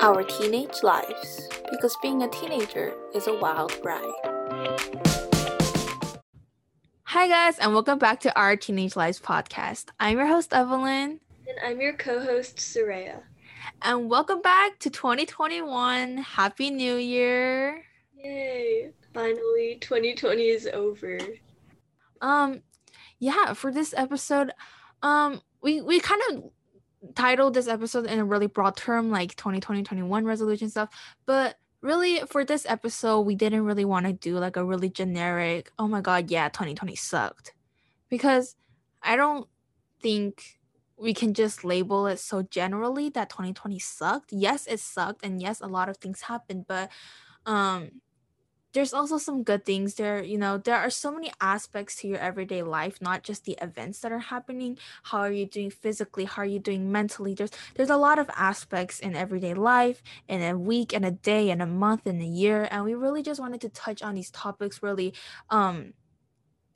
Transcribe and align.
our 0.00 0.22
teenage 0.24 0.82
lives 0.82 1.48
because 1.70 1.96
being 2.02 2.22
a 2.22 2.28
teenager 2.28 2.92
is 3.14 3.26
a 3.26 3.34
wild 3.38 3.72
ride. 3.82 4.02
Hi, 7.04 7.28
guys, 7.28 7.58
and 7.58 7.72
welcome 7.72 7.98
back 7.98 8.20
to 8.20 8.38
our 8.38 8.56
Teenage 8.56 8.94
Lives 8.94 9.18
podcast. 9.18 9.86
I'm 9.98 10.18
your 10.18 10.26
host, 10.26 10.52
Evelyn. 10.52 11.20
And 11.48 11.58
I'm 11.64 11.80
your 11.80 11.94
co 11.94 12.20
host, 12.20 12.58
Soraya. 12.58 13.22
And 13.82 14.10
welcome 14.10 14.42
back 14.42 14.78
to 14.80 14.90
2021. 14.90 16.18
Happy 16.18 16.70
New 16.70 16.96
Year. 16.96 17.82
Yay. 18.14 18.92
Finally, 19.14 19.78
2020 19.80 20.42
is 20.42 20.68
over. 20.74 21.18
Um, 22.20 22.60
yeah, 23.18 23.54
for 23.54 23.72
this 23.72 23.94
episode, 23.96 24.52
um, 25.02 25.40
we, 25.62 25.80
we 25.80 26.00
kind 26.00 26.20
of 26.30 26.50
titled 27.14 27.54
this 27.54 27.68
episode 27.68 28.06
in 28.06 28.18
a 28.18 28.24
really 28.24 28.46
broad 28.46 28.76
term 28.76 29.10
like 29.10 29.36
2020 29.36 29.82
21 29.82 30.24
resolution 30.24 30.68
stuff. 30.68 30.88
But 31.26 31.58
really 31.82 32.20
for 32.28 32.44
this 32.44 32.66
episode 32.68 33.20
we 33.20 33.34
didn't 33.34 33.64
really 33.64 33.84
want 33.84 34.06
to 34.06 34.12
do 34.12 34.38
like 34.38 34.56
a 34.56 34.64
really 34.64 34.88
generic 34.88 35.70
oh 35.78 35.86
my 35.86 36.00
god 36.00 36.30
yeah 36.30 36.48
2020 36.48 36.96
sucked. 36.96 37.52
Because 38.08 38.56
i 39.02 39.16
don't 39.16 39.46
think 40.02 40.58
we 40.96 41.12
can 41.12 41.34
just 41.34 41.64
label 41.64 42.06
it 42.06 42.18
so 42.18 42.42
generally 42.42 43.10
that 43.10 43.28
2020 43.28 43.78
sucked. 43.78 44.32
Yes 44.32 44.66
it 44.66 44.80
sucked 44.80 45.24
and 45.24 45.40
yes 45.40 45.60
a 45.60 45.66
lot 45.66 45.88
of 45.88 45.98
things 45.98 46.22
happened 46.22 46.66
but 46.66 46.90
um 47.44 47.90
there's 48.76 48.92
also 48.92 49.16
some 49.16 49.42
good 49.42 49.64
things 49.64 49.94
there 49.94 50.22
you 50.22 50.36
know 50.36 50.58
there 50.58 50.76
are 50.76 50.90
so 50.90 51.10
many 51.10 51.32
aspects 51.40 51.96
to 51.96 52.06
your 52.06 52.18
everyday 52.18 52.62
life 52.62 53.00
not 53.00 53.22
just 53.22 53.44
the 53.44 53.56
events 53.62 54.00
that 54.00 54.12
are 54.12 54.18
happening. 54.18 54.78
How 55.04 55.20
are 55.20 55.32
you 55.32 55.46
doing 55.46 55.70
physically? 55.70 56.24
How 56.24 56.42
are 56.42 56.52
you 56.54 56.58
doing 56.58 56.92
mentally? 56.92 57.34
There's 57.34 57.52
there's 57.74 57.90
a 57.90 57.96
lot 57.96 58.18
of 58.18 58.28
aspects 58.36 59.00
in 59.00 59.16
everyday 59.16 59.54
life 59.54 60.02
in 60.28 60.42
a 60.42 60.58
week 60.58 60.92
and 60.92 61.04
a 61.04 61.10
day 61.10 61.50
and 61.50 61.62
a 61.62 61.66
month 61.66 62.06
and 62.06 62.20
a 62.20 62.26
year 62.26 62.68
and 62.70 62.84
we 62.84 62.94
really 62.94 63.22
just 63.22 63.40
wanted 63.40 63.60
to 63.62 63.68
touch 63.68 64.02
on 64.02 64.14
these 64.14 64.30
topics 64.30 64.82
really 64.82 65.14
um 65.50 65.94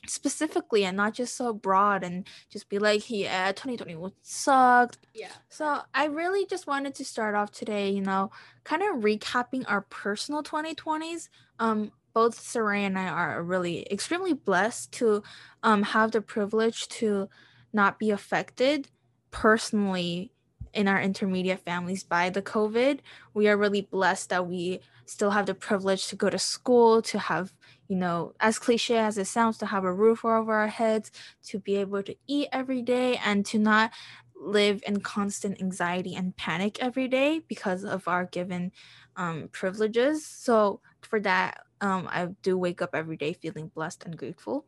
specifically 0.07 0.85
and 0.85 0.97
not 0.97 1.15
just 1.15 1.37
so 1.37 1.53
broad 1.53 2.03
and 2.03 2.27
just 2.51 2.69
be 2.69 2.79
like 2.79 3.11
yeah 3.11 3.53
2021 3.53 4.13
sucked. 4.23 4.99
Yeah. 5.15 5.29
So 5.49 5.81
i 5.95 6.07
really 6.07 6.47
just 6.47 6.67
wanted 6.67 6.95
to 6.97 7.05
start 7.05 7.35
off 7.35 7.51
today 7.51 7.91
you 7.91 8.01
know 8.01 8.31
kind 8.65 8.83
of 8.83 9.03
recapping 9.03 9.65
our 9.69 9.83
personal 9.83 10.43
2020s 10.43 11.29
um 11.59 11.93
both 12.13 12.41
Soraya 12.41 12.87
and 12.87 12.99
I 12.99 13.07
are 13.07 13.43
really 13.43 13.87
extremely 13.91 14.33
blessed 14.33 14.93
to 14.93 15.23
um 15.63 15.83
have 15.83 16.13
the 16.13 16.21
privilege 16.21 16.89
to 16.89 17.29
not 17.73 17.99
be 17.99 18.11
affected 18.11 18.89
personally 19.31 20.33
in 20.73 20.89
our 20.89 21.01
intermediate 21.01 21.61
families 21.61 22.05
by 22.05 22.31
the 22.31 22.43
COVID. 22.43 23.01
We 23.35 23.49
are 23.49 23.57
really 23.57 23.83
blessed 23.83 24.31
that 24.31 24.47
we 24.47 24.81
still 25.05 25.31
have 25.31 25.47
the 25.47 25.55
privilege 25.55 26.07
to 26.09 26.17
go 26.17 26.31
to 26.31 26.39
school, 26.39 27.03
to 27.03 27.19
have, 27.19 27.53
you 27.91 27.97
know, 27.97 28.35
as 28.41 28.59
cliche 28.59 28.99
as 28.99 29.19
it 29.19 29.27
sounds, 29.27 29.59
to 29.59 29.67
have 29.67 29.85
a 29.85 29.93
roof 29.93 30.25
over 30.25 30.55
our 30.55 30.69
heads, 30.69 31.13
to 31.47 31.59
be 31.59 31.77
able 31.77 32.03
to 32.05 32.17
eat 32.29 32.49
every 32.53 32.83
day, 32.83 33.17
and 33.19 33.45
to 33.47 33.59
not 33.59 33.93
live 34.37 34.83
in 34.87 35.01
constant 35.01 35.61
anxiety 35.61 36.15
and 36.15 36.37
panic 36.37 36.79
every 36.81 37.09
day 37.09 37.41
because 37.49 37.85
of 37.85 38.09
our 38.09 38.27
given 38.27 38.73
um, 39.17 39.49
privileges. 39.53 40.27
So, 40.27 40.81
for 41.03 41.21
that, 41.21 41.63
um, 41.83 42.09
I 42.11 42.27
do 42.43 42.57
wake 42.59 42.83
up 42.83 42.91
every 42.95 43.17
day 43.19 43.35
feeling 43.35 43.69
blessed 43.69 44.05
and 44.05 44.17
grateful. 44.17 44.67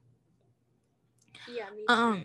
Yeah. 1.46 1.68
Um. 1.88 2.24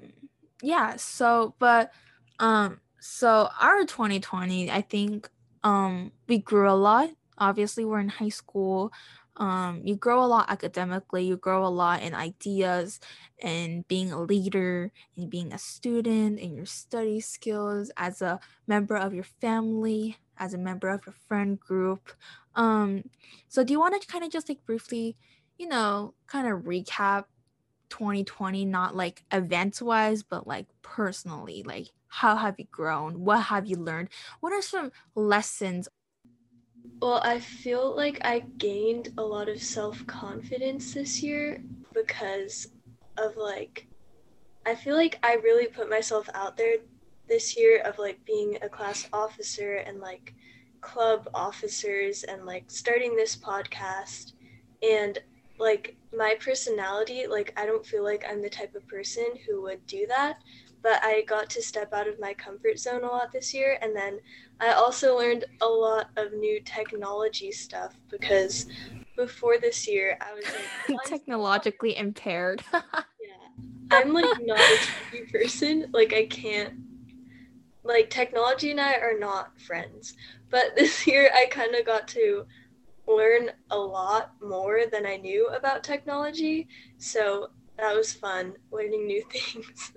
Yeah. 0.61 0.95
So, 0.97 1.55
but 1.59 1.91
um. 2.39 2.81
So 2.99 3.49
our 3.61 3.85
2020, 3.85 4.71
I 4.71 4.81
think, 4.81 5.29
um, 5.63 6.11
we 6.27 6.39
grew 6.39 6.69
a 6.69 6.73
lot. 6.73 7.09
Obviously, 7.37 7.85
we're 7.85 7.99
in 7.99 8.09
high 8.09 8.29
school. 8.29 8.91
Um, 9.37 9.81
you 9.85 9.95
grow 9.95 10.23
a 10.23 10.25
lot 10.25 10.49
academically. 10.49 11.25
You 11.25 11.37
grow 11.37 11.65
a 11.65 11.69
lot 11.69 12.01
in 12.01 12.13
ideas 12.15 12.99
and 13.41 13.87
being 13.87 14.11
a 14.11 14.21
leader 14.21 14.91
and 15.15 15.29
being 15.29 15.53
a 15.53 15.59
student 15.59 16.39
and 16.39 16.55
your 16.55 16.65
study 16.65 17.19
skills 17.19 17.91
as 17.97 18.21
a 18.21 18.39
member 18.65 18.95
of 18.97 19.13
your 19.13 19.23
family 19.23 20.17
as 20.39 20.53
a 20.53 20.57
member 20.57 20.89
of 20.89 21.05
your 21.05 21.13
friend 21.13 21.59
group. 21.59 22.11
Um, 22.55 23.09
so 23.47 23.63
do 23.63 23.73
you 23.73 23.79
want 23.79 23.99
to 23.99 24.07
kind 24.07 24.23
of 24.23 24.31
just 24.31 24.49
like 24.49 24.65
briefly, 24.65 25.17
you 25.57 25.67
know, 25.67 26.13
kind 26.27 26.47
of 26.47 26.61
recap 26.63 27.25
2020, 27.89 28.65
not 28.65 28.95
like 28.95 29.23
events 29.31 29.81
wise, 29.81 30.23
but 30.23 30.47
like 30.47 30.67
personally, 30.81 31.63
like 31.63 31.87
how 32.07 32.35
have 32.35 32.55
you 32.59 32.65
grown? 32.71 33.21
What 33.23 33.43
have 33.43 33.65
you 33.67 33.77
learned? 33.77 34.09
What 34.39 34.53
are 34.53 34.61
some 34.61 34.91
lessons? 35.15 35.87
Well, 37.01 37.21
I 37.23 37.39
feel 37.39 37.95
like 37.95 38.19
I 38.25 38.39
gained 38.39 39.09
a 39.17 39.21
lot 39.21 39.49
of 39.49 39.61
self 39.61 40.05
confidence 40.07 40.93
this 40.93 41.21
year 41.21 41.63
because 41.93 42.67
of 43.17 43.37
like, 43.37 43.87
I 44.65 44.75
feel 44.75 44.95
like 44.95 45.19
I 45.23 45.35
really 45.35 45.67
put 45.67 45.89
myself 45.89 46.29
out 46.33 46.57
there 46.57 46.77
this 47.27 47.57
year 47.57 47.81
of 47.81 47.99
like 47.99 48.23
being 48.25 48.57
a 48.61 48.69
class 48.69 49.07
officer 49.13 49.75
and 49.75 49.99
like 49.99 50.33
club 50.81 51.27
officers 51.33 52.23
and 52.23 52.45
like 52.45 52.65
starting 52.67 53.15
this 53.15 53.35
podcast. 53.35 54.33
And 54.81 55.19
like 55.59 55.95
my 56.15 56.35
personality 56.39 57.25
like 57.27 57.53
i 57.57 57.65
don't 57.65 57.85
feel 57.85 58.03
like 58.03 58.23
i'm 58.29 58.41
the 58.41 58.49
type 58.49 58.75
of 58.75 58.87
person 58.87 59.25
who 59.47 59.61
would 59.61 59.85
do 59.87 60.05
that 60.07 60.37
but 60.87 61.03
i 61.03 61.21
got 61.27 61.49
to 61.49 61.61
step 61.61 61.93
out 61.93 62.07
of 62.07 62.17
my 62.17 62.33
comfort 62.33 62.79
zone 62.79 63.03
a 63.03 63.07
lot 63.07 63.29
this 63.33 63.53
year 63.53 63.77
and 63.81 63.93
then 63.93 64.19
i 64.61 64.71
also 64.71 65.17
learned 65.17 65.43
a 65.61 65.65
lot 65.65 66.09
of 66.15 66.31
new 66.33 66.61
technology 66.61 67.51
stuff 67.51 67.93
because 68.09 68.67
before 69.17 69.57
this 69.59 69.85
year 69.85 70.17
i 70.21 70.33
was 70.33 70.45
like 70.89 71.03
technologically 71.05 71.97
impaired 71.97 72.63
yeah 72.73 73.49
i'm 73.91 74.13
like 74.13 74.25
not 74.41 74.59
a 74.59 74.77
techy 75.11 75.25
person 75.31 75.87
like 75.91 76.13
i 76.13 76.25
can't 76.25 76.73
like 77.87 78.09
technology 78.09 78.71
and 78.71 78.81
I 78.81 78.95
are 78.95 79.17
not 79.17 79.59
friends. 79.59 80.15
But 80.49 80.71
this 80.75 81.07
year 81.07 81.31
I 81.33 81.45
kind 81.49 81.73
of 81.75 81.85
got 81.85 82.07
to 82.09 82.45
learn 83.07 83.51
a 83.71 83.77
lot 83.77 84.33
more 84.41 84.81
than 84.91 85.05
I 85.05 85.15
knew 85.15 85.47
about 85.47 85.83
technology. 85.83 86.67
So 86.97 87.47
that 87.77 87.95
was 87.95 88.13
fun 88.13 88.55
learning 88.71 89.07
new 89.07 89.23
things. 89.31 89.93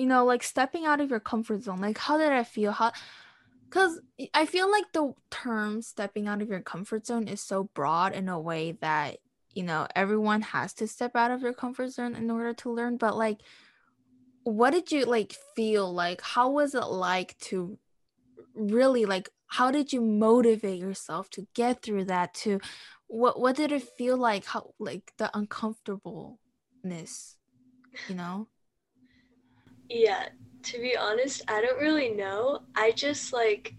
You 0.00 0.06
know, 0.06 0.24
like 0.24 0.42
stepping 0.42 0.86
out 0.86 1.00
of 1.00 1.10
your 1.10 1.20
comfort 1.20 1.62
zone. 1.62 1.80
Like 1.80 1.98
how 1.98 2.16
did 2.16 2.32
I 2.32 2.42
feel? 2.42 2.72
How 2.72 2.92
cuz 3.68 4.00
I 4.34 4.46
feel 4.46 4.70
like 4.70 4.90
the 4.92 5.12
term 5.30 5.82
stepping 5.82 6.26
out 6.26 6.42
of 6.42 6.48
your 6.48 6.62
comfort 6.62 7.06
zone 7.06 7.28
is 7.28 7.40
so 7.40 7.64
broad 7.74 8.14
in 8.14 8.28
a 8.28 8.40
way 8.40 8.72
that, 8.80 9.18
you 9.54 9.62
know, 9.62 9.86
everyone 9.94 10.42
has 10.42 10.72
to 10.74 10.88
step 10.88 11.14
out 11.14 11.30
of 11.30 11.42
their 11.42 11.52
comfort 11.52 11.90
zone 11.90 12.14
in 12.14 12.30
order 12.30 12.54
to 12.54 12.72
learn, 12.72 12.96
but 12.96 13.16
like 13.16 13.40
what 14.44 14.70
did 14.70 14.90
you 14.90 15.04
like 15.04 15.36
feel 15.54 15.92
like 15.92 16.22
how 16.22 16.50
was 16.50 16.74
it 16.74 16.86
like 16.86 17.36
to 17.38 17.78
really 18.54 19.04
like 19.04 19.28
how 19.48 19.70
did 19.70 19.92
you 19.92 20.00
motivate 20.00 20.78
yourself 20.78 21.28
to 21.30 21.46
get 21.54 21.82
through 21.82 22.04
that 22.04 22.32
to 22.32 22.58
what 23.06 23.38
what 23.38 23.56
did 23.56 23.70
it 23.70 23.82
feel 23.98 24.16
like 24.16 24.46
how 24.46 24.72
like 24.78 25.12
the 25.18 25.30
uncomfortableness 25.36 27.36
you 28.08 28.14
know 28.14 28.48
yeah 29.90 30.28
to 30.62 30.78
be 30.78 30.96
honest 30.96 31.42
i 31.48 31.60
don't 31.60 31.80
really 31.80 32.10
know 32.10 32.60
i 32.76 32.90
just 32.92 33.32
like 33.32 33.74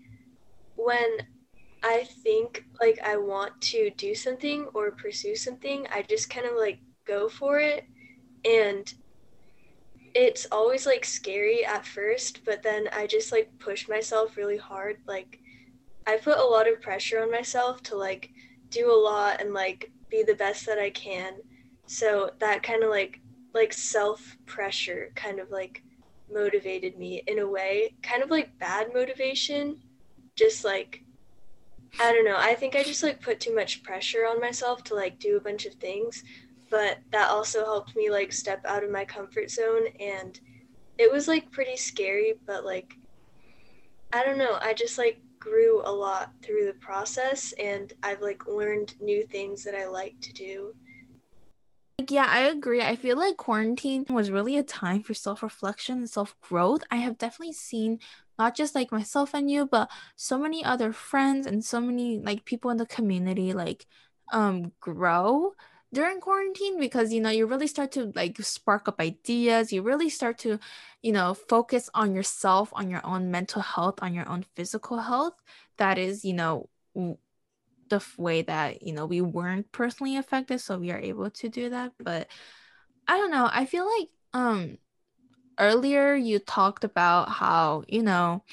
when 0.75 1.17
i 1.83 2.03
think 2.23 2.65
like 2.79 2.99
i 3.03 3.15
want 3.15 3.59
to 3.61 3.89
do 3.97 4.13
something 4.13 4.67
or 4.73 4.91
pursue 4.91 5.35
something 5.35 5.87
i 5.91 6.01
just 6.01 6.29
kind 6.29 6.45
of 6.45 6.55
like 6.55 6.79
go 7.05 7.29
for 7.29 7.59
it 7.59 7.85
and 8.45 8.93
it's 10.13 10.45
always 10.51 10.85
like 10.85 11.05
scary 11.05 11.65
at 11.65 11.85
first, 11.85 12.43
but 12.45 12.63
then 12.63 12.89
I 12.91 13.07
just 13.07 13.31
like 13.31 13.49
push 13.59 13.87
myself 13.87 14.35
really 14.37 14.57
hard. 14.57 14.97
Like 15.07 15.39
I 16.05 16.17
put 16.17 16.37
a 16.37 16.43
lot 16.43 16.69
of 16.69 16.81
pressure 16.81 17.21
on 17.21 17.31
myself 17.31 17.81
to 17.83 17.95
like 17.95 18.31
do 18.69 18.91
a 18.91 19.01
lot 19.03 19.41
and 19.41 19.53
like 19.53 19.91
be 20.09 20.23
the 20.23 20.35
best 20.35 20.65
that 20.65 20.79
I 20.79 20.89
can. 20.89 21.35
So 21.85 22.31
that 22.39 22.63
kind 22.63 22.83
of 22.83 22.89
like 22.89 23.21
like 23.53 23.73
self 23.73 24.37
pressure 24.45 25.11
kind 25.15 25.39
of 25.39 25.49
like 25.49 25.83
motivated 26.33 26.97
me 26.97 27.23
in 27.27 27.39
a 27.39 27.47
way, 27.47 27.95
kind 28.01 28.23
of 28.23 28.29
like 28.29 28.57
bad 28.59 28.93
motivation, 28.93 29.77
just 30.35 30.63
like 30.63 31.03
I 31.99 32.13
don't 32.13 32.25
know. 32.25 32.37
I 32.37 32.55
think 32.55 32.75
I 32.75 32.83
just 32.83 33.03
like 33.03 33.21
put 33.21 33.39
too 33.39 33.53
much 33.53 33.83
pressure 33.83 34.25
on 34.25 34.39
myself 34.39 34.83
to 34.85 34.95
like 34.95 35.19
do 35.19 35.35
a 35.35 35.41
bunch 35.41 35.65
of 35.65 35.73
things, 35.73 36.23
but 36.71 36.99
that 37.11 37.29
also 37.29 37.65
helped 37.65 37.95
me 37.95 38.09
like 38.09 38.31
step 38.31 38.65
out 38.65 38.83
of 38.83 38.89
my 38.89 39.05
comfort 39.05 39.51
zone 39.51 39.87
and 39.99 40.39
it 40.97 41.11
was 41.11 41.27
like 41.27 41.51
pretty 41.51 41.75
scary 41.75 42.33
but 42.47 42.65
like 42.65 42.95
i 44.13 44.23
don't 44.23 44.37
know 44.37 44.57
i 44.61 44.73
just 44.73 44.97
like 44.97 45.19
grew 45.39 45.81
a 45.85 45.91
lot 45.91 46.31
through 46.41 46.65
the 46.65 46.79
process 46.79 47.53
and 47.59 47.93
i've 48.03 48.21
like 48.21 48.47
learned 48.47 48.95
new 49.01 49.25
things 49.27 49.63
that 49.63 49.75
i 49.75 49.87
like 49.87 50.15
to 50.21 50.31
do 50.33 50.73
yeah, 52.09 52.25
I 52.27 52.41
agree. 52.41 52.81
I 52.81 52.95
feel 52.95 53.17
like 53.17 53.37
quarantine 53.37 54.05
was 54.09 54.31
really 54.31 54.57
a 54.57 54.63
time 54.63 55.03
for 55.03 55.13
self 55.13 55.43
reflection 55.43 55.99
and 55.99 56.09
self 56.09 56.35
growth. 56.41 56.83
I 56.89 56.97
have 56.97 57.17
definitely 57.17 57.53
seen 57.53 57.99
not 58.39 58.55
just 58.55 58.73
like 58.73 58.91
myself 58.91 59.33
and 59.35 59.51
you 59.51 59.67
but 59.67 59.89
so 60.15 60.37
many 60.37 60.63
other 60.65 60.91
friends 60.91 61.45
and 61.45 61.63
so 61.63 61.79
many 61.79 62.17
like 62.19 62.43
people 62.45 62.71
in 62.71 62.77
the 62.77 62.87
community 62.87 63.53
like 63.53 63.85
um 64.33 64.71
grow 64.79 65.53
during 65.93 66.19
quarantine 66.19 66.79
because 66.79 67.13
you 67.13 67.21
know 67.21 67.29
you 67.29 67.45
really 67.45 67.67
start 67.67 67.91
to 67.91 68.11
like 68.15 68.35
spark 68.41 68.87
up 68.87 68.99
ideas 68.99 69.71
you 69.71 69.83
really 69.83 70.09
start 70.09 70.39
to 70.39 70.57
you 71.03 71.11
know 71.11 71.35
focus 71.35 71.87
on 71.93 72.15
yourself 72.15 72.71
on 72.73 72.89
your 72.89 73.05
own 73.05 73.29
mental 73.29 73.61
health 73.61 73.99
on 74.01 74.13
your 74.13 74.27
own 74.27 74.43
physical 74.55 74.97
health 74.97 75.35
that 75.77 75.99
is 75.99 76.25
you 76.25 76.33
know 76.33 76.67
the 77.91 78.03
way 78.17 78.41
that 78.41 78.81
you 78.81 78.93
know 78.93 79.05
we 79.05 79.21
weren't 79.21 79.71
personally 79.71 80.17
affected 80.17 80.59
so 80.59 80.79
we 80.79 80.91
are 80.91 80.97
able 80.99 81.29
to 81.29 81.49
do 81.49 81.69
that 81.69 81.91
but 81.99 82.27
i 83.07 83.17
don't 83.17 83.31
know 83.31 83.49
i 83.51 83.65
feel 83.65 83.85
like 83.85 84.07
um 84.33 84.77
earlier 85.59 86.15
you 86.15 86.39
talked 86.39 86.83
about 86.83 87.29
how 87.29 87.83
you 87.87 88.01
know 88.01 88.43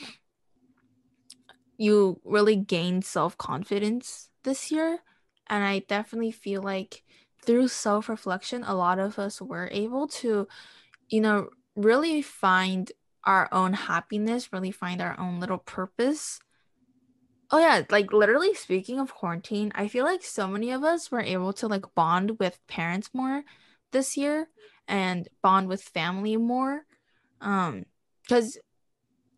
you 1.78 2.20
really 2.24 2.56
gained 2.56 3.04
self-confidence 3.04 4.28
this 4.42 4.72
year 4.72 4.98
and 5.46 5.64
i 5.64 5.78
definitely 5.78 6.32
feel 6.32 6.60
like 6.60 7.04
through 7.40 7.68
self-reflection 7.68 8.64
a 8.64 8.74
lot 8.74 8.98
of 8.98 9.18
us 9.18 9.40
were 9.40 9.68
able 9.72 10.08
to 10.08 10.48
you 11.08 11.20
know 11.20 11.48
really 11.76 12.20
find 12.20 12.90
our 13.24 13.48
own 13.52 13.72
happiness 13.72 14.52
really 14.52 14.72
find 14.72 15.00
our 15.00 15.18
own 15.18 15.38
little 15.38 15.58
purpose 15.58 16.40
Oh 17.50 17.58
yeah, 17.58 17.82
like 17.90 18.12
literally 18.12 18.54
speaking 18.54 18.98
of 18.98 19.14
quarantine, 19.14 19.72
I 19.74 19.88
feel 19.88 20.04
like 20.04 20.22
so 20.22 20.46
many 20.46 20.70
of 20.70 20.84
us 20.84 21.10
were 21.10 21.20
able 21.20 21.52
to 21.54 21.66
like 21.66 21.94
bond 21.94 22.38
with 22.38 22.58
parents 22.68 23.10
more 23.14 23.42
this 23.90 24.16
year 24.16 24.48
and 24.86 25.28
bond 25.42 25.68
with 25.68 25.82
family 25.82 26.36
more. 26.36 26.84
Um 27.40 27.86
cuz 28.28 28.58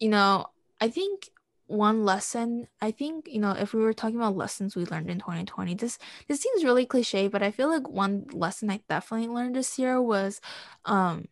you 0.00 0.08
know, 0.10 0.46
I 0.80 0.90
think 0.90 1.30
one 1.68 2.04
lesson, 2.04 2.68
I 2.82 2.90
think, 2.92 3.28
you 3.28 3.40
know, 3.40 3.52
if 3.52 3.74
we 3.74 3.82
were 3.82 3.94
talking 3.94 4.16
about 4.16 4.36
lessons 4.36 4.76
we 4.76 4.86
learned 4.86 5.10
in 5.10 5.20
2020, 5.20 5.74
this 5.74 5.98
this 6.28 6.40
seems 6.42 6.64
really 6.64 6.86
cliche, 6.86 7.28
but 7.28 7.42
I 7.42 7.50
feel 7.52 7.68
like 7.70 7.88
one 7.88 8.26
lesson 8.32 8.70
I 8.70 8.82
definitely 8.88 9.28
learned 9.28 9.56
this 9.56 9.78
year 9.78 10.02
was 10.02 10.40
um 10.86 11.28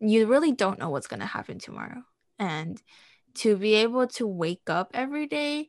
you 0.00 0.26
really 0.26 0.52
don't 0.52 0.78
know 0.78 0.90
what's 0.90 1.06
going 1.06 1.20
to 1.20 1.26
happen 1.26 1.58
tomorrow. 1.58 2.02
And 2.38 2.80
to 3.40 3.56
be 3.56 3.74
able 3.74 4.06
to 4.06 4.26
wake 4.26 4.68
up 4.68 4.90
every 4.94 5.26
day 5.26 5.68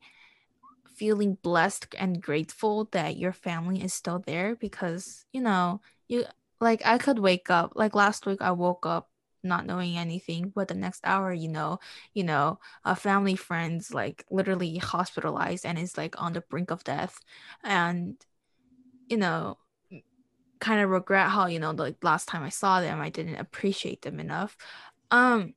feeling 0.96 1.38
blessed 1.42 1.96
and 1.98 2.22
grateful 2.22 2.88
that 2.92 3.18
your 3.18 3.34
family 3.34 3.82
is 3.84 3.94
still 3.94 4.20
there 4.20 4.56
because 4.56 5.26
you 5.32 5.42
know 5.42 5.82
you 6.08 6.26
like 6.60 6.82
I 6.86 6.98
could 6.98 7.20
wake 7.20 7.50
up 7.50 7.74
like 7.76 7.96
last 7.96 8.26
week 8.26 8.42
I 8.42 8.52
woke 8.52 8.86
up 8.86 9.10
not 9.44 9.66
knowing 9.66 9.98
anything 9.98 10.52
but 10.54 10.68
the 10.68 10.76
next 10.76 11.02
hour 11.04 11.34
you 11.34 11.48
know 11.50 11.80
you 12.14 12.24
know 12.24 12.60
a 12.86 12.96
family 12.96 13.36
friends 13.36 13.94
like 13.94 14.26
literally 14.30 14.78
hospitalized 14.78 15.66
and 15.66 15.80
is 15.80 15.98
like 15.98 16.22
on 16.22 16.34
the 16.34 16.42
brink 16.42 16.72
of 16.72 16.84
death. 16.84 17.18
And 17.64 18.18
you 19.10 19.18
know 19.18 19.58
kind 20.60 20.82
of 20.82 20.90
regret 20.90 21.30
how 21.30 21.48
you 21.48 21.60
know 21.60 21.72
like, 21.72 21.98
last 22.04 22.28
time 22.28 22.44
I 22.44 22.50
saw 22.50 22.82
them 22.82 23.02
I 23.02 23.10
didn't 23.10 23.38
appreciate 23.38 24.02
them 24.04 24.20
enough. 24.20 24.56
Um 25.10 25.54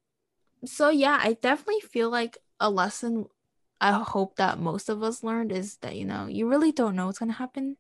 so 0.67 0.89
yeah, 0.91 1.19
I 1.23 1.35
definitely 1.35 1.81
feel 1.81 2.11
like 2.11 2.39
a 2.61 2.71
lesson 2.71 3.27
I 3.81 3.93
hope 3.93 4.37
that 4.37 4.59
most 4.59 4.89
of 4.89 5.03
us 5.03 5.23
learned 5.25 5.53
is 5.53 5.77
that 5.79 5.97
you 5.97 6.05
know, 6.05 6.27
you 6.27 6.49
really 6.49 6.73
don't 6.73 6.97
know 6.97 7.07
what's 7.07 7.19
going 7.19 7.31
to 7.33 7.39
happen 7.39 7.77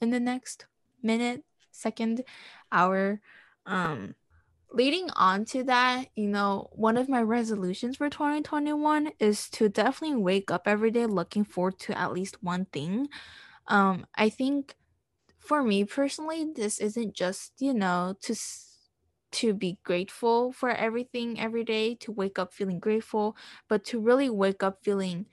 in 0.00 0.10
the 0.10 0.20
next 0.20 0.66
minute, 1.02 1.44
second, 1.72 2.24
hour. 2.72 3.20
Um 3.66 4.14
leading 4.72 5.10
on 5.16 5.44
to 5.46 5.62
that, 5.64 6.06
you 6.16 6.28
know, 6.28 6.68
one 6.72 6.96
of 6.96 7.08
my 7.08 7.22
resolutions 7.22 7.96
for 7.98 8.10
2021 8.10 9.12
is 9.20 9.48
to 9.50 9.68
definitely 9.68 10.16
wake 10.16 10.50
up 10.50 10.62
every 10.66 10.90
day 10.90 11.06
looking 11.06 11.44
forward 11.44 11.78
to 11.80 11.98
at 11.98 12.12
least 12.12 12.42
one 12.42 12.66
thing. 12.66 13.08
Um 13.68 14.06
I 14.16 14.28
think 14.30 14.76
for 15.38 15.62
me 15.62 15.84
personally, 15.84 16.46
this 16.54 16.78
isn't 16.80 17.14
just, 17.14 17.52
you 17.60 17.74
know, 17.74 18.16
to 18.22 18.34
to 19.36 19.54
be 19.54 19.78
grateful 19.84 20.52
for 20.52 20.70
everything 20.70 21.38
every 21.38 21.64
day, 21.64 21.94
to 21.96 22.12
wake 22.12 22.38
up 22.38 22.52
feeling 22.52 22.78
grateful, 22.78 23.36
but 23.68 23.84
to 23.84 24.00
really 24.00 24.30
wake 24.30 24.62
up 24.62 24.82
feeling 24.82 25.26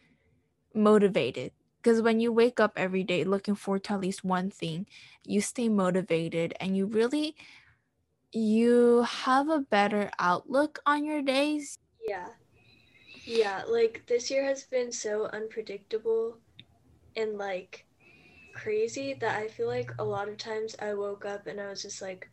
motivated. 0.75 1.51
Because 1.81 2.01
when 2.01 2.19
you 2.19 2.31
wake 2.31 2.59
up 2.59 2.73
every 2.75 3.03
day 3.03 3.23
looking 3.23 3.55
forward 3.55 3.83
to 3.85 3.93
at 3.93 4.01
least 4.01 4.23
one 4.23 4.49
thing, 4.49 4.87
you 5.25 5.41
stay 5.41 5.69
motivated 5.69 6.53
and 6.59 6.77
you 6.77 6.85
really 6.85 7.35
you 8.31 9.03
have 9.03 9.47
a 9.49 9.59
better 9.59 10.09
outlook 10.17 10.79
on 10.85 11.05
your 11.05 11.21
days. 11.21 11.77
Yeah. 12.07 12.29
Yeah, 13.25 13.63
like 13.67 14.03
this 14.07 14.31
year 14.31 14.43
has 14.45 14.63
been 14.63 14.91
so 14.91 15.27
unpredictable 15.27 16.37
and 17.15 17.37
like 17.37 17.85
crazy 18.55 19.13
that 19.21 19.37
I 19.37 19.47
feel 19.47 19.67
like 19.67 19.91
a 19.99 20.03
lot 20.03 20.27
of 20.29 20.37
times 20.37 20.75
I 20.79 20.93
woke 20.93 21.25
up 21.25 21.47
and 21.47 21.59
I 21.59 21.69
was 21.69 21.81
just 21.81 22.01
like, 22.01 22.27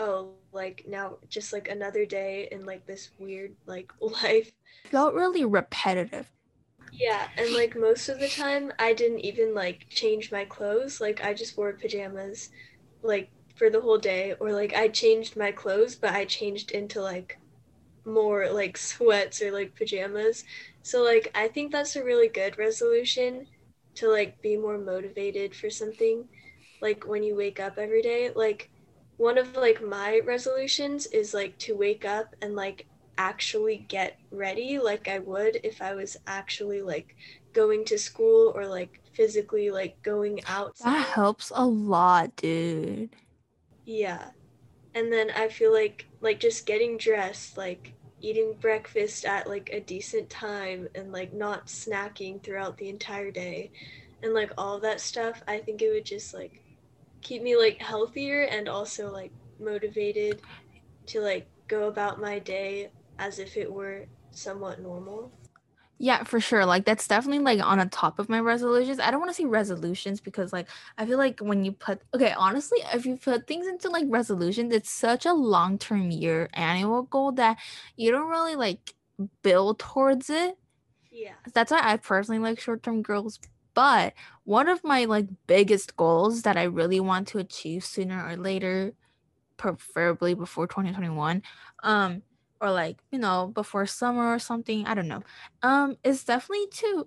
oh, 0.00 0.36
like 0.52 0.84
now 0.88 1.18
just 1.28 1.52
like 1.52 1.68
another 1.68 2.06
day 2.06 2.48
in 2.52 2.66
like 2.66 2.86
this 2.86 3.10
weird 3.18 3.56
like 3.66 3.92
life. 4.00 4.52
Felt 4.84 5.14
really 5.14 5.44
repetitive. 5.44 6.30
Yeah, 6.92 7.28
and 7.36 7.52
like 7.54 7.76
most 7.76 8.08
of 8.08 8.18
the 8.20 8.28
time 8.28 8.72
I 8.78 8.92
didn't 8.94 9.20
even 9.20 9.54
like 9.54 9.86
change 9.90 10.32
my 10.32 10.44
clothes. 10.44 11.00
Like 11.00 11.22
I 11.24 11.34
just 11.34 11.56
wore 11.56 11.72
pajamas 11.74 12.50
like 13.02 13.32
for 13.56 13.70
the 13.70 13.80
whole 13.82 13.98
day 13.98 14.34
or 14.40 14.52
like 14.52 14.74
I 14.74 14.88
changed 14.88 15.36
my 15.36 15.52
clothes 15.52 15.96
but 15.96 16.12
I 16.14 16.24
changed 16.26 16.72
into 16.72 17.00
like 17.02 17.40
more 18.06 18.50
like 18.52 18.76
sweats 18.90 19.42
or 19.42 19.52
like 19.52 19.76
pajamas. 19.76 20.44
So 20.82 21.02
like 21.04 21.30
I 21.34 21.48
think 21.48 21.72
that's 21.72 21.96
a 21.96 22.04
really 22.04 22.28
good 22.28 22.58
resolution 22.58 23.48
to 23.96 24.08
like 24.10 24.40
be 24.42 24.56
more 24.56 24.78
motivated 24.78 25.54
for 25.56 25.70
something 25.70 26.28
like 26.80 27.06
when 27.06 27.22
you 27.24 27.36
wake 27.36 27.60
up 27.60 27.78
every 27.78 28.02
day 28.02 28.30
like 28.34 28.70
one 29.20 29.36
of 29.36 29.54
like 29.54 29.84
my 29.84 30.18
resolutions 30.24 31.04
is 31.08 31.34
like 31.34 31.58
to 31.58 31.76
wake 31.76 32.06
up 32.06 32.34
and 32.40 32.56
like 32.56 32.86
actually 33.18 33.84
get 33.86 34.18
ready 34.30 34.78
like 34.78 35.08
I 35.08 35.18
would 35.18 35.60
if 35.62 35.82
I 35.82 35.94
was 35.94 36.16
actually 36.26 36.80
like 36.80 37.14
going 37.52 37.84
to 37.84 37.98
school 37.98 38.50
or 38.56 38.66
like 38.66 38.98
physically 39.12 39.70
like 39.70 40.02
going 40.02 40.40
out. 40.46 40.78
That 40.78 41.06
helps 41.06 41.52
a 41.54 41.66
lot, 41.66 42.34
dude. 42.36 43.10
Yeah. 43.84 44.30
And 44.94 45.12
then 45.12 45.30
I 45.36 45.48
feel 45.48 45.70
like 45.70 46.06
like 46.22 46.40
just 46.40 46.64
getting 46.64 46.96
dressed, 46.96 47.58
like 47.58 47.92
eating 48.22 48.54
breakfast 48.58 49.26
at 49.26 49.46
like 49.46 49.68
a 49.70 49.80
decent 49.80 50.30
time 50.30 50.88
and 50.94 51.12
like 51.12 51.34
not 51.34 51.66
snacking 51.66 52.42
throughout 52.42 52.78
the 52.78 52.88
entire 52.88 53.30
day 53.30 53.70
and 54.22 54.32
like 54.32 54.52
all 54.56 54.80
that 54.80 54.98
stuff, 54.98 55.42
I 55.46 55.58
think 55.58 55.82
it 55.82 55.90
would 55.90 56.06
just 56.06 56.32
like 56.32 56.62
keep 57.22 57.42
me 57.42 57.56
like 57.56 57.80
healthier 57.80 58.42
and 58.42 58.68
also 58.68 59.10
like 59.10 59.32
motivated 59.58 60.40
to 61.06 61.20
like 61.20 61.48
go 61.68 61.88
about 61.88 62.20
my 62.20 62.38
day 62.38 62.90
as 63.18 63.38
if 63.38 63.56
it 63.56 63.70
were 63.70 64.06
somewhat 64.30 64.80
normal. 64.80 65.32
Yeah, 66.02 66.24
for 66.24 66.40
sure. 66.40 66.64
Like 66.64 66.86
that's 66.86 67.06
definitely 67.06 67.44
like 67.44 67.60
on 67.62 67.78
a 67.78 67.86
top 67.86 68.18
of 68.18 68.30
my 68.30 68.40
resolutions. 68.40 68.98
I 69.00 69.10
don't 69.10 69.20
want 69.20 69.30
to 69.30 69.34
say 69.34 69.44
resolutions 69.44 70.18
because 70.18 70.50
like 70.50 70.66
I 70.96 71.04
feel 71.04 71.18
like 71.18 71.40
when 71.40 71.62
you 71.62 71.72
put 71.72 72.00
okay, 72.14 72.32
honestly, 72.32 72.78
if 72.94 73.04
you 73.04 73.16
put 73.18 73.46
things 73.46 73.66
into 73.66 73.90
like 73.90 74.06
resolutions, 74.08 74.72
it's 74.72 74.90
such 74.90 75.26
a 75.26 75.34
long-term 75.34 76.10
year 76.10 76.48
annual 76.54 77.02
goal 77.02 77.32
that 77.32 77.58
you 77.96 78.10
don't 78.10 78.30
really 78.30 78.56
like 78.56 78.94
build 79.42 79.78
towards 79.78 80.30
it. 80.30 80.56
Yeah. 81.10 81.34
That's 81.52 81.70
why 81.70 81.80
I 81.82 81.98
personally 81.98 82.38
like 82.38 82.60
short-term 82.60 83.02
goals 83.02 83.38
but 83.74 84.14
one 84.44 84.68
of 84.68 84.82
my 84.84 85.04
like 85.04 85.26
biggest 85.46 85.96
goals 85.96 86.42
that 86.42 86.56
I 86.56 86.64
really 86.64 87.00
want 87.00 87.28
to 87.28 87.38
achieve 87.38 87.84
sooner 87.84 88.26
or 88.26 88.36
later, 88.36 88.92
preferably 89.56 90.34
before 90.34 90.66
2021, 90.66 91.42
um, 91.82 92.22
or 92.60 92.70
like, 92.72 92.98
you 93.10 93.18
know, 93.18 93.52
before 93.54 93.86
summer 93.86 94.32
or 94.32 94.38
something, 94.38 94.86
I 94.86 94.94
don't 94.94 95.08
know, 95.08 95.22
um, 95.62 95.96
is 96.04 96.24
definitely 96.24 96.68
to 96.72 97.06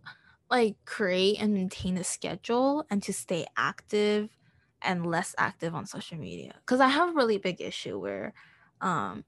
like 0.50 0.76
create 0.86 1.38
and 1.42 1.54
maintain 1.54 1.98
a 1.98 2.04
schedule 2.04 2.86
and 2.90 3.02
to 3.04 3.14
stay 3.14 3.46
active 3.58 4.30
and 4.82 5.06
less 5.06 5.34
active 5.38 5.74
on 5.76 5.86
social 5.86 6.18
media. 6.18 6.56
Cause 6.66 6.80
I 6.80 6.88
have 6.90 7.10
a 7.10 7.14
really 7.14 7.38
big 7.38 7.62
issue 7.62 8.00
where 8.00 8.34
um 8.82 9.24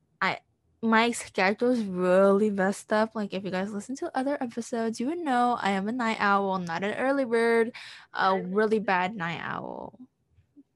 my 0.86 1.12
schedule 1.12 1.72
is 1.72 1.84
really 1.84 2.50
messed 2.50 2.94
up. 2.94 3.16
Like 3.16 3.34
if 3.34 3.44
you 3.44 3.52
guys 3.52 3.72
listen 3.72 3.96
to 3.98 4.18
other 4.18 4.38
episodes, 4.42 5.00
you 5.00 5.08
would 5.08 5.20
know 5.20 5.58
I 5.62 5.72
am 5.72 5.88
a 5.88 5.92
night 5.92 6.18
owl, 6.20 6.60
not 6.60 6.84
an 6.84 6.94
early 6.96 7.26
bird, 7.26 7.72
a 8.14 8.40
really 8.40 8.80
bad 8.80 9.16
night 9.16 9.42
owl. 9.44 10.00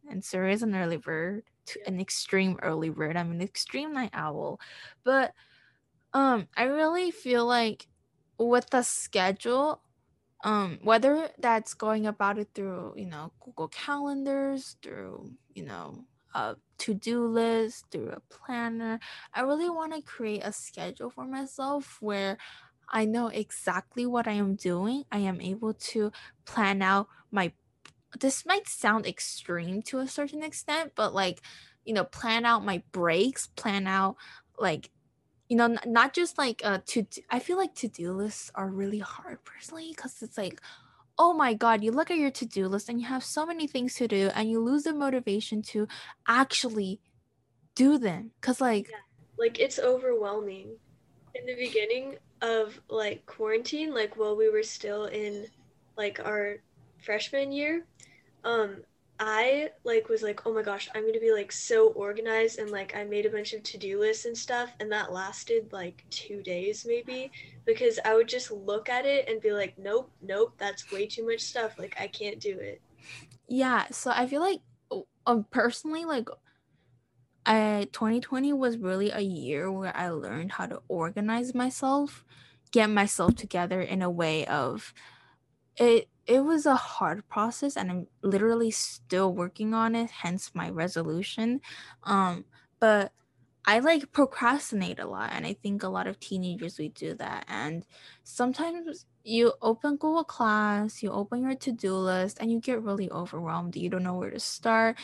And 0.10 0.22
Suri 0.24 0.54
is 0.54 0.64
an 0.64 0.76
early 0.76 0.98
bird, 0.98 1.44
to 1.68 1.80
an 1.88 2.00
extreme 2.00 2.58
early 2.62 2.90
bird. 2.90 3.16
I'm 3.16 3.32
an 3.32 3.42
extreme 3.42 3.94
night 3.94 4.12
owl. 4.14 4.60
But 5.04 5.34
um 6.14 6.48
I 6.58 6.64
really 6.64 7.12
feel 7.12 7.46
like 7.46 7.88
with 8.38 8.70
the 8.70 8.84
schedule, 8.84 9.82
um, 10.44 10.80
whether 10.84 11.30
that's 11.40 11.74
going 11.74 12.08
about 12.08 12.40
it 12.40 12.50
through, 12.56 12.94
you 12.98 13.06
know, 13.06 13.32
Google 13.44 13.68
calendars, 13.68 14.78
through, 14.82 15.32
you 15.54 15.64
know, 15.66 16.06
a 16.34 16.56
to-do 16.78 17.26
list 17.26 17.86
through 17.92 18.10
a 18.10 18.22
planner 18.34 19.00
i 19.34 19.42
really 19.42 19.70
want 19.70 19.94
to 19.94 20.02
create 20.02 20.42
a 20.44 20.54
schedule 20.54 21.10
for 21.10 21.26
myself 21.26 21.98
where 22.00 22.38
I 22.92 23.06
know 23.06 23.28
exactly 23.28 24.06
what 24.06 24.28
I 24.28 24.34
am 24.34 24.56
doing. 24.56 25.06
I 25.12 25.20
am 25.20 25.40
able 25.42 25.74
to 25.74 26.12
plan 26.46 26.82
out 26.82 27.08
my 27.32 27.54
this 28.20 28.46
might 28.46 28.68
sound 28.68 29.06
extreme 29.06 29.82
to 29.84 30.00
a 30.00 30.08
certain 30.08 30.42
extent, 30.44 30.94
but 30.96 31.14
like, 31.14 31.42
you 31.86 31.94
know, 31.94 32.04
plan 32.04 32.46
out 32.46 32.66
my 32.66 32.82
breaks, 32.92 33.48
plan 33.48 33.88
out 33.88 34.16
like 34.58 34.90
you 35.50 35.58
know, 35.58 35.76
not 35.86 36.14
just 36.14 36.38
like 36.38 36.62
uh 36.66 36.80
to 36.88 37.06
I 37.30 37.40
feel 37.40 37.58
like 37.58 37.76
to-do 37.76 38.14
lists 38.14 38.52
are 38.56 38.70
really 38.70 39.00
hard 39.00 39.44
personally 39.46 39.94
cuz 39.96 40.22
it's 40.22 40.38
like 40.38 40.62
oh 41.20 41.34
my 41.34 41.54
god, 41.54 41.84
you 41.84 41.92
look 41.92 42.10
at 42.10 42.18
your 42.18 42.32
to-do 42.32 42.68
list 42.68 42.88
and 42.88 43.00
you 43.00 43.06
have 43.06 43.24
so 43.24 43.46
many 43.46 43.68
things 43.68 43.94
to 43.96 44.08
do 44.08 44.32
and 44.34 44.50
you 44.50 44.60
lose 44.60 44.84
the 44.84 44.94
motivation 44.94 45.62
to 45.62 45.88
actually 46.28 47.02
do 47.76 47.98
them 47.98 48.32
cuz 48.42 48.62
like 48.62 48.90
yeah. 48.90 48.98
like 49.38 49.60
it's 49.60 49.78
overwhelming. 49.78 50.78
In 51.36 51.46
the 51.46 51.56
beginning 51.56 52.18
of 52.42 52.82
like 52.90 53.26
quarantine, 53.26 53.94
like 53.94 54.18
while 54.18 54.36
we 54.36 54.50
were 54.50 54.64
still 54.64 55.06
in 55.06 55.46
like 55.98 56.20
our 56.26 56.58
freshman 57.04 57.52
year, 57.52 57.86
um 58.44 58.84
I 59.20 59.72
like 59.84 60.08
was 60.08 60.24
like, 60.24 60.46
oh 60.46 60.54
my 60.54 60.62
gosh, 60.62 60.90
I'm 60.96 61.06
gonna 61.06 61.20
be 61.20 61.34
like 61.34 61.52
so 61.52 61.90
organized 61.90 62.58
and 62.58 62.72
like 62.72 62.96
I 62.96 63.04
made 63.04 63.26
a 63.26 63.30
bunch 63.30 63.54
of 63.54 63.62
to-do 63.64 64.00
lists 64.00 64.26
and 64.26 64.38
stuff 64.38 64.72
and 64.80 64.90
that 64.92 65.12
lasted 65.12 65.74
like 65.74 66.06
two 66.10 66.42
days 66.42 66.86
maybe 66.88 67.32
because 67.66 68.00
I 68.06 68.16
would 68.16 68.30
just 68.30 68.50
look 68.50 68.88
at 68.88 69.06
it 69.06 69.28
and 69.28 69.42
be 69.42 69.52
like, 69.52 69.78
nope, 69.78 70.10
nope, 70.22 70.54
that's 70.58 70.90
way 70.92 71.06
too 71.06 71.28
much 71.28 71.42
stuff. 71.42 71.78
Like 71.78 71.98
I 72.00 72.08
can't 72.08 72.40
do 72.40 72.58
it. 72.60 72.82
Yeah, 73.48 73.88
so 73.92 74.12
I 74.12 74.26
feel 74.26 74.42
like 74.42 74.62
um, 75.26 75.46
personally 75.52 76.06
like 76.06 76.30
I 77.46 77.88
2020 77.92 78.54
was 78.54 78.78
really 78.78 79.10
a 79.10 79.20
year 79.20 79.72
where 79.72 79.96
I 79.96 80.10
learned 80.10 80.54
how 80.54 80.66
to 80.68 80.82
organize 80.88 81.54
myself, 81.54 82.24
get 82.72 82.90
myself 82.90 83.36
together 83.36 83.82
in 83.82 84.02
a 84.02 84.10
way 84.10 84.46
of 84.46 84.94
it 85.76 86.10
it 86.30 86.42
was 86.42 86.68
a 86.68 86.76
hard 86.76 87.28
process 87.28 87.76
and 87.76 87.90
I'm 87.92 88.08
literally 88.22 88.72
still 88.72 89.34
working 89.34 89.74
on 89.74 89.96
it, 89.96 90.12
hence 90.12 90.52
my 90.54 90.70
resolution. 90.70 91.62
Um, 92.04 92.46
but 92.80 93.14
I 93.66 93.80
like 93.80 94.12
procrastinate 94.12 95.00
a 95.00 95.08
lot, 95.08 95.32
and 95.34 95.46
I 95.46 95.54
think 95.54 95.84
a 95.84 95.90
lot 95.90 96.08
of 96.08 96.20
teenagers 96.20 96.80
we 96.80 96.90
do 96.90 97.14
that. 97.16 97.46
And 97.48 97.86
sometimes 98.24 99.06
you 99.24 99.54
open 99.62 99.98
Google 99.98 100.24
Class, 100.24 101.04
you 101.04 101.12
open 101.12 101.42
your 101.42 101.56
to 101.56 101.72
do 101.72 101.96
list, 101.96 102.40
and 102.42 102.52
you 102.52 102.60
get 102.62 102.82
really 102.84 103.12
overwhelmed. 103.12 103.76
You 103.76 103.90
don't 103.90 104.04
know 104.04 104.16
where 104.16 104.32
to 104.32 104.40
start 104.40 104.98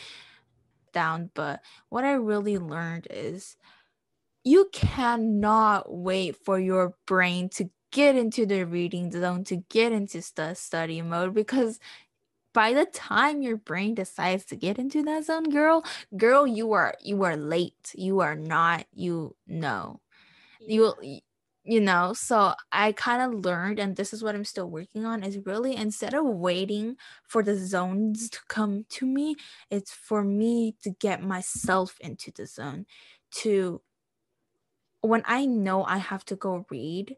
down. 0.94 1.32
But 1.34 1.62
what 1.90 2.06
I 2.06 2.14
really 2.14 2.58
learned 2.58 3.08
is 3.10 3.58
you 4.44 4.70
cannot 4.72 5.92
wait 5.94 6.36
for 6.36 6.60
your 6.60 6.96
brain 7.08 7.50
to 7.50 7.70
get 7.92 8.16
into 8.16 8.46
the 8.46 8.66
reading 8.66 9.12
zone, 9.12 9.44
to 9.46 9.58
get 9.70 9.92
into 9.92 10.22
the 10.36 10.54
study 10.56 11.02
mode 11.02 11.34
because 11.34 11.80
by 12.54 12.74
the 12.74 12.86
time 12.86 13.42
your 13.42 13.58
brain 13.58 13.96
decides 13.96 14.46
to 14.46 14.56
get 14.56 14.80
into 14.80 15.04
that 15.04 15.26
zone, 15.26 15.44
girl, 15.50 15.84
girl, 16.18 16.48
you 16.48 16.72
are 16.74 16.96
you 17.02 17.24
are 17.24 17.38
late. 17.38 17.92
You 17.96 18.22
are 18.22 18.36
not, 18.36 18.86
you 18.94 19.36
know. 19.48 20.02
Yeah. 20.62 20.92
You 21.04 21.20
you 21.68 21.82
know, 21.82 22.14
so 22.14 22.54
I 22.72 22.92
kind 22.92 23.22
of 23.24 23.44
learned, 23.46 23.80
and 23.80 23.96
this 23.96 24.14
is 24.14 24.24
what 24.24 24.36
I'm 24.36 24.46
still 24.46 24.70
working 24.70 25.06
on, 25.06 25.24
is 25.24 25.40
really 25.46 25.76
instead 25.76 26.14
of 26.14 26.26
waiting 26.26 26.96
for 27.24 27.42
the 27.44 27.56
zones 27.58 28.30
to 28.30 28.40
come 28.48 28.86
to 28.92 29.06
me, 29.08 29.36
it's 29.72 29.92
for 29.92 30.24
me 30.24 30.76
to 30.84 30.92
get 30.92 31.24
myself 31.24 31.98
into 32.02 32.32
the 32.32 32.46
zone. 32.46 32.86
To 33.42 33.82
when 35.02 35.24
I 35.26 35.46
know 35.46 35.84
I 35.86 35.98
have 35.98 36.26
to 36.26 36.36
go 36.36 36.66
read, 36.70 37.16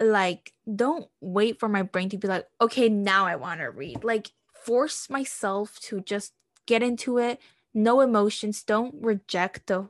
like 0.00 0.52
don't 0.74 1.08
wait 1.20 1.60
for 1.60 1.68
my 1.68 1.82
brain 1.82 2.08
to 2.08 2.16
be 2.16 2.26
like 2.26 2.46
okay 2.60 2.88
now 2.88 3.26
i 3.26 3.36
want 3.36 3.60
to 3.60 3.66
read. 3.66 4.02
Like 4.02 4.32
force 4.64 5.08
myself 5.08 5.78
to 5.80 6.00
just 6.00 6.32
get 6.66 6.82
into 6.82 7.18
it. 7.18 7.40
No 7.72 8.00
emotions. 8.00 8.62
Don't 8.62 8.94
reject 9.00 9.66
the 9.66 9.88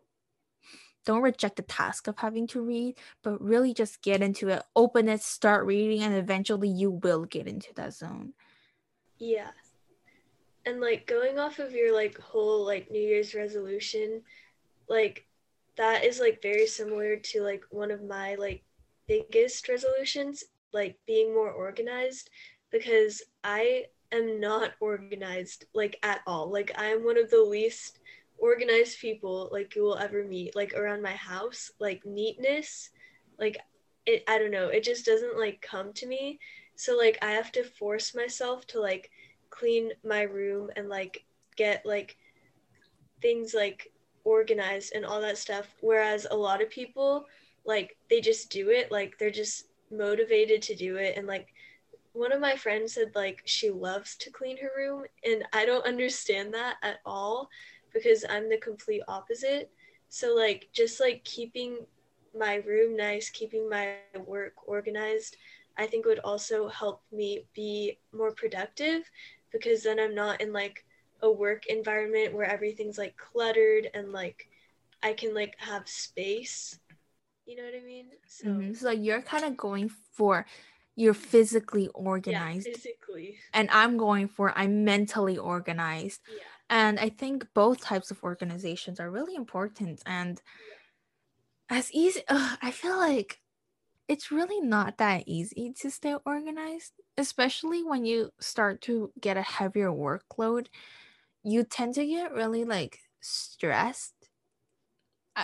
don't 1.06 1.22
reject 1.22 1.56
the 1.56 1.62
task 1.62 2.06
of 2.08 2.18
having 2.18 2.46
to 2.46 2.60
read 2.60 2.94
but 3.22 3.40
really 3.40 3.72
just 3.72 4.02
get 4.02 4.20
into 4.20 4.48
it. 4.48 4.62
Open 4.76 5.08
it 5.08 5.22
start 5.22 5.66
reading 5.66 6.02
and 6.02 6.14
eventually 6.14 6.68
you 6.68 6.90
will 6.90 7.24
get 7.24 7.46
into 7.46 7.72
that 7.74 7.94
zone. 7.94 8.34
Yeah. 9.18 9.50
And 10.66 10.80
like 10.80 11.06
going 11.06 11.38
off 11.38 11.58
of 11.58 11.72
your 11.72 11.94
like 11.94 12.18
whole 12.18 12.66
like 12.66 12.90
new 12.90 13.00
year's 13.00 13.34
resolution 13.34 14.22
like 14.88 15.26
that 15.76 16.04
is 16.04 16.20
like 16.20 16.42
very 16.42 16.66
similar 16.66 17.16
to 17.16 17.42
like 17.42 17.64
one 17.70 17.90
of 17.90 18.02
my 18.02 18.34
like 18.34 18.62
biggest 19.10 19.68
resolutions, 19.68 20.44
like 20.72 20.96
being 21.06 21.34
more 21.34 21.50
organized, 21.50 22.30
because 22.70 23.22
I 23.42 23.86
am 24.12 24.40
not 24.40 24.72
organized 24.80 25.64
like 25.74 25.98
at 26.02 26.20
all. 26.26 26.50
Like 26.50 26.70
I 26.78 26.86
am 26.86 27.04
one 27.04 27.18
of 27.18 27.30
the 27.30 27.42
least 27.42 27.98
organized 28.38 28.98
people 29.00 29.48
like 29.52 29.74
you 29.74 29.82
will 29.82 29.98
ever 29.98 30.24
meet. 30.24 30.54
Like 30.54 30.74
around 30.74 31.02
my 31.02 31.14
house 31.14 31.70
like 31.80 32.06
neatness 32.06 32.90
like 33.38 33.58
it 34.06 34.22
i 34.28 34.38
don't 34.38 34.50
know 34.50 34.68
it 34.68 34.82
just 34.82 35.04
doesn't 35.04 35.38
like 35.38 35.60
come 35.60 35.92
to 35.94 36.06
me. 36.06 36.38
So 36.76 36.96
like 36.96 37.18
i 37.20 37.32
have 37.32 37.52
to 37.52 37.64
force 37.64 38.14
myself 38.14 38.66
to 38.68 38.80
like 38.80 39.10
clean 39.50 39.90
my 40.04 40.22
room 40.22 40.70
and 40.76 40.88
like 40.88 41.24
get 41.56 41.84
like 41.84 42.16
things 43.20 43.54
like 43.54 43.92
organized 44.24 44.92
and 44.94 45.04
all 45.04 45.20
that 45.20 45.38
stuff. 45.38 45.66
Whereas 45.80 46.26
a 46.30 46.36
lot 46.36 46.62
of 46.62 46.70
people 46.70 47.26
like 47.64 47.96
they 48.08 48.20
just 48.20 48.50
do 48.50 48.70
it 48.70 48.90
like 48.90 49.18
they're 49.18 49.30
just 49.30 49.66
motivated 49.90 50.62
to 50.62 50.74
do 50.74 50.96
it. 50.96 51.16
And 51.16 51.26
like 51.26 51.48
one 52.12 52.32
of 52.32 52.40
my 52.40 52.56
friends 52.56 52.94
said 52.94 53.12
like 53.14 53.42
she 53.44 53.70
loves 53.70 54.16
to 54.16 54.30
clean 54.30 54.58
her 54.58 54.70
room. 54.76 55.04
And 55.24 55.44
i 55.52 55.64
don't 55.64 55.86
understand 55.86 56.54
that 56.54 56.76
at 56.82 56.98
all 57.04 57.48
because 57.92 58.24
i'm 58.28 58.48
the 58.48 58.58
complete 58.58 59.02
opposite. 59.08 59.70
So 60.08 60.34
like 60.34 60.68
just 60.72 61.00
like 61.00 61.24
keeping 61.24 61.86
my 62.36 62.56
room 62.56 62.96
nice 62.96 63.30
keeping 63.30 63.68
my 63.68 63.88
work 63.94 64.28
organized 64.38 65.10
i 65.54 65.60
think 65.60 65.82
would 65.82 65.94
also 65.94 66.46
help 66.46 66.80
me 66.92 67.26
be 67.38 67.98
more 68.12 68.30
productive 68.32 69.02
because 69.50 69.82
then 69.82 69.98
i'm 69.98 70.14
not 70.14 70.40
in 70.40 70.52
like 70.52 70.84
a 71.22 71.30
work 71.30 71.66
environment 71.66 72.34
where 72.34 72.46
everything's 72.48 72.98
like 72.98 73.16
cluttered 73.16 73.88
and 73.94 74.12
like 74.12 74.48
i 75.02 75.12
can 75.12 75.34
like 75.34 75.54
have 75.58 75.88
space 75.88 76.78
you 77.50 77.56
know 77.56 77.64
what 77.64 77.74
I 77.74 77.84
mean? 77.84 78.06
So, 78.26 78.46
mm-hmm. 78.46 78.74
so 78.74 78.90
you're 78.90 79.22
kind 79.22 79.44
of 79.44 79.56
going 79.56 79.90
for 80.12 80.46
you're 80.94 81.14
physically 81.14 81.88
organized. 81.94 82.68
Yeah, 82.68 82.74
physically. 82.74 83.38
And 83.52 83.68
I'm 83.72 83.96
going 83.96 84.28
for 84.28 84.56
I'm 84.56 84.84
mentally 84.84 85.36
organized. 85.36 86.20
Yeah. 86.28 86.42
And 86.68 87.00
I 87.00 87.08
think 87.08 87.46
both 87.54 87.80
types 87.80 88.12
of 88.12 88.22
organizations 88.22 89.00
are 89.00 89.10
really 89.10 89.34
important. 89.34 90.00
And 90.06 90.40
yeah. 91.70 91.78
as 91.78 91.92
easy, 91.92 92.22
ugh, 92.28 92.58
I 92.62 92.70
feel 92.70 92.96
like 92.96 93.40
it's 94.06 94.30
really 94.30 94.60
not 94.60 94.98
that 94.98 95.24
easy 95.26 95.72
to 95.80 95.90
stay 95.90 96.14
organized, 96.24 96.92
especially 97.18 97.82
when 97.82 98.04
you 98.04 98.30
start 98.38 98.80
to 98.82 99.10
get 99.20 99.36
a 99.36 99.42
heavier 99.42 99.90
workload. 99.90 100.66
You 101.42 101.64
tend 101.64 101.94
to 101.94 102.06
get 102.06 102.32
really 102.32 102.64
like 102.64 103.00
stressed 103.20 104.19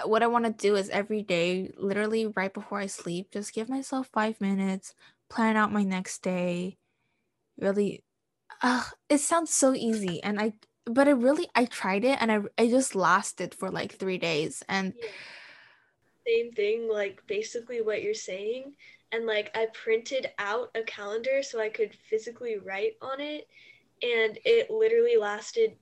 what 0.04 0.22
I 0.22 0.26
want 0.26 0.44
to 0.44 0.52
do 0.52 0.76
is 0.76 0.88
every 0.90 1.22
day, 1.22 1.70
literally 1.76 2.26
right 2.26 2.52
before 2.52 2.78
I 2.78 2.86
sleep, 2.86 3.30
just 3.32 3.54
give 3.54 3.68
myself 3.68 4.08
five 4.12 4.40
minutes, 4.40 4.94
plan 5.28 5.56
out 5.56 5.72
my 5.72 5.82
next 5.82 6.22
day. 6.22 6.78
Really, 7.58 8.04
uh, 8.62 8.84
it 9.08 9.18
sounds 9.18 9.52
so 9.52 9.74
easy, 9.74 10.22
and 10.22 10.40
I, 10.40 10.54
but 10.84 11.08
it 11.08 11.14
really, 11.14 11.48
I 11.54 11.64
tried 11.64 12.04
it, 12.04 12.18
and 12.20 12.30
I, 12.30 12.40
I 12.58 12.68
just 12.68 12.94
lasted 12.94 13.54
for 13.54 13.70
like 13.70 13.94
three 13.94 14.18
days, 14.18 14.62
and 14.68 14.92
same 16.26 16.52
thing, 16.52 16.88
like 16.90 17.22
basically 17.26 17.80
what 17.80 18.02
you're 18.02 18.14
saying, 18.14 18.74
and 19.12 19.26
like 19.26 19.50
I 19.54 19.66
printed 19.72 20.30
out 20.38 20.70
a 20.74 20.82
calendar 20.82 21.42
so 21.42 21.60
I 21.60 21.68
could 21.68 21.94
physically 22.10 22.58
write 22.58 22.96
on 23.00 23.20
it, 23.20 23.48
and 24.02 24.38
it 24.44 24.70
literally 24.70 25.16
lasted 25.16 25.76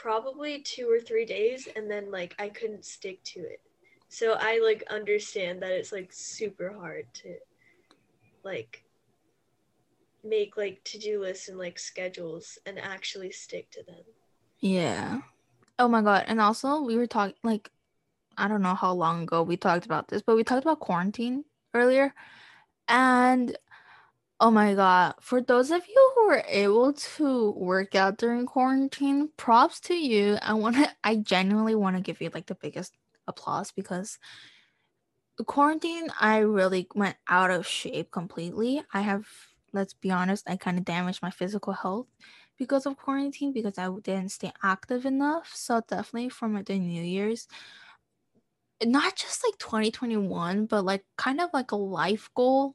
probably 0.00 0.60
two 0.60 0.88
or 0.88 1.00
three 1.00 1.24
days 1.24 1.68
and 1.74 1.90
then 1.90 2.10
like 2.10 2.34
I 2.38 2.48
couldn't 2.48 2.84
stick 2.84 3.22
to 3.24 3.40
it. 3.40 3.60
So 4.08 4.36
I 4.38 4.60
like 4.62 4.84
understand 4.90 5.62
that 5.62 5.72
it's 5.72 5.92
like 5.92 6.12
super 6.12 6.72
hard 6.72 7.06
to 7.14 7.34
like 8.44 8.84
make 10.22 10.56
like 10.56 10.82
to-do 10.84 11.20
lists 11.20 11.48
and 11.48 11.58
like 11.58 11.78
schedules 11.78 12.58
and 12.64 12.78
actually 12.78 13.32
stick 13.32 13.70
to 13.72 13.82
them. 13.82 14.04
Yeah. 14.60 15.20
Oh 15.78 15.88
my 15.88 16.02
god, 16.02 16.24
and 16.26 16.40
also 16.40 16.80
we 16.80 16.96
were 16.96 17.06
talking 17.06 17.36
like 17.42 17.70
I 18.36 18.46
don't 18.46 18.62
know 18.62 18.74
how 18.74 18.92
long 18.92 19.24
ago 19.24 19.42
we 19.42 19.56
talked 19.56 19.84
about 19.84 20.08
this, 20.08 20.22
but 20.22 20.36
we 20.36 20.44
talked 20.44 20.64
about 20.64 20.80
quarantine 20.80 21.44
earlier. 21.74 22.14
And 22.86 23.56
Oh 24.40 24.50
my 24.52 24.74
God. 24.74 25.14
For 25.20 25.40
those 25.42 25.70
of 25.72 25.86
you 25.88 26.12
who 26.14 26.26
were 26.28 26.44
able 26.46 26.92
to 26.92 27.50
work 27.52 27.94
out 27.94 28.18
during 28.18 28.46
quarantine, 28.46 29.30
props 29.36 29.80
to 29.80 29.94
you. 29.94 30.38
I 30.42 30.54
want 30.54 30.76
to, 30.76 30.88
I 31.02 31.16
genuinely 31.16 31.74
want 31.74 31.96
to 31.96 32.02
give 32.02 32.20
you 32.20 32.30
like 32.32 32.46
the 32.46 32.54
biggest 32.54 32.94
applause 33.26 33.72
because 33.72 34.18
quarantine, 35.46 36.08
I 36.20 36.38
really 36.38 36.88
went 36.94 37.16
out 37.28 37.50
of 37.50 37.66
shape 37.66 38.10
completely. 38.10 38.82
I 38.92 39.02
have, 39.02 39.26
let's 39.72 39.94
be 39.94 40.10
honest, 40.10 40.48
I 40.48 40.56
kind 40.56 40.78
of 40.78 40.84
damaged 40.84 41.22
my 41.22 41.30
physical 41.30 41.72
health 41.72 42.08
because 42.58 42.86
of 42.86 42.96
quarantine 42.96 43.52
because 43.52 43.78
I 43.78 43.88
didn't 44.02 44.30
stay 44.30 44.52
active 44.62 45.06
enough. 45.06 45.52
So 45.54 45.80
definitely 45.86 46.30
for 46.30 46.48
my 46.48 46.62
the 46.62 46.78
New 46.78 47.02
Year's, 47.02 47.46
not 48.84 49.16
just 49.16 49.44
like 49.46 49.58
2021, 49.58 50.66
but 50.66 50.84
like 50.84 51.04
kind 51.16 51.40
of 51.40 51.50
like 51.52 51.72
a 51.72 51.76
life 51.76 52.30
goal 52.34 52.74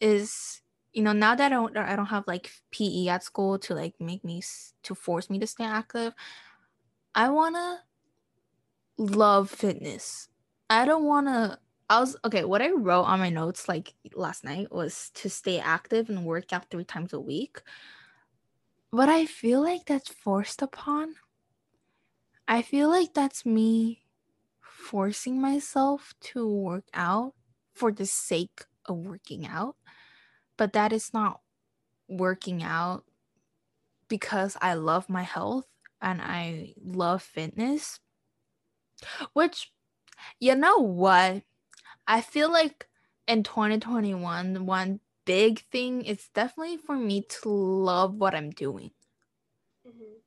is 0.00 0.59
you 0.92 1.02
know 1.02 1.12
now 1.12 1.34
that 1.34 1.52
I 1.52 1.54
don't 1.54 1.76
I 1.76 1.96
don't 1.96 2.06
have 2.06 2.24
like 2.26 2.50
PE 2.70 3.08
at 3.08 3.24
school 3.24 3.58
to 3.60 3.74
like 3.74 3.94
make 4.00 4.24
me 4.24 4.42
to 4.82 4.94
force 4.94 5.30
me 5.30 5.38
to 5.38 5.46
stay 5.46 5.64
active. 5.64 6.14
I 7.14 7.28
wanna 7.30 7.80
love 8.98 9.50
fitness. 9.50 10.28
I 10.68 10.84
don't 10.84 11.04
wanna. 11.04 11.58
I 11.88 12.00
was 12.00 12.16
okay. 12.24 12.44
What 12.44 12.62
I 12.62 12.70
wrote 12.70 13.02
on 13.04 13.18
my 13.18 13.30
notes 13.30 13.68
like 13.68 13.94
last 14.14 14.44
night 14.44 14.70
was 14.72 15.10
to 15.14 15.30
stay 15.30 15.58
active 15.58 16.08
and 16.08 16.24
work 16.24 16.52
out 16.52 16.70
three 16.70 16.84
times 16.84 17.12
a 17.12 17.20
week. 17.20 17.62
But 18.92 19.08
I 19.08 19.26
feel 19.26 19.60
like 19.60 19.86
that's 19.86 20.08
forced 20.08 20.62
upon. 20.62 21.14
I 22.46 22.62
feel 22.62 22.88
like 22.88 23.14
that's 23.14 23.46
me 23.46 24.02
forcing 24.60 25.40
myself 25.40 26.14
to 26.20 26.48
work 26.48 26.84
out 26.94 27.34
for 27.74 27.92
the 27.92 28.06
sake 28.06 28.64
of 28.86 28.96
working 28.98 29.46
out. 29.46 29.76
But 30.60 30.74
that 30.74 30.92
is 30.92 31.14
not 31.14 31.40
working 32.06 32.62
out 32.62 33.04
because 34.08 34.58
I 34.60 34.74
love 34.74 35.08
my 35.08 35.22
health 35.22 35.64
and 36.02 36.20
I 36.20 36.74
love 36.84 37.22
fitness. 37.22 37.98
Which, 39.32 39.72
you 40.38 40.54
know 40.54 40.76
what? 40.76 41.44
I 42.06 42.20
feel 42.20 42.52
like 42.52 42.86
in 43.26 43.42
2021, 43.42 44.66
one 44.66 45.00
big 45.24 45.60
thing 45.72 46.04
is 46.04 46.28
definitely 46.34 46.76
for 46.76 46.94
me 46.94 47.22
to 47.40 47.48
love 47.48 48.16
what 48.16 48.34
I'm 48.34 48.50
doing. 48.50 48.90
Mm-hmm. 49.88 50.20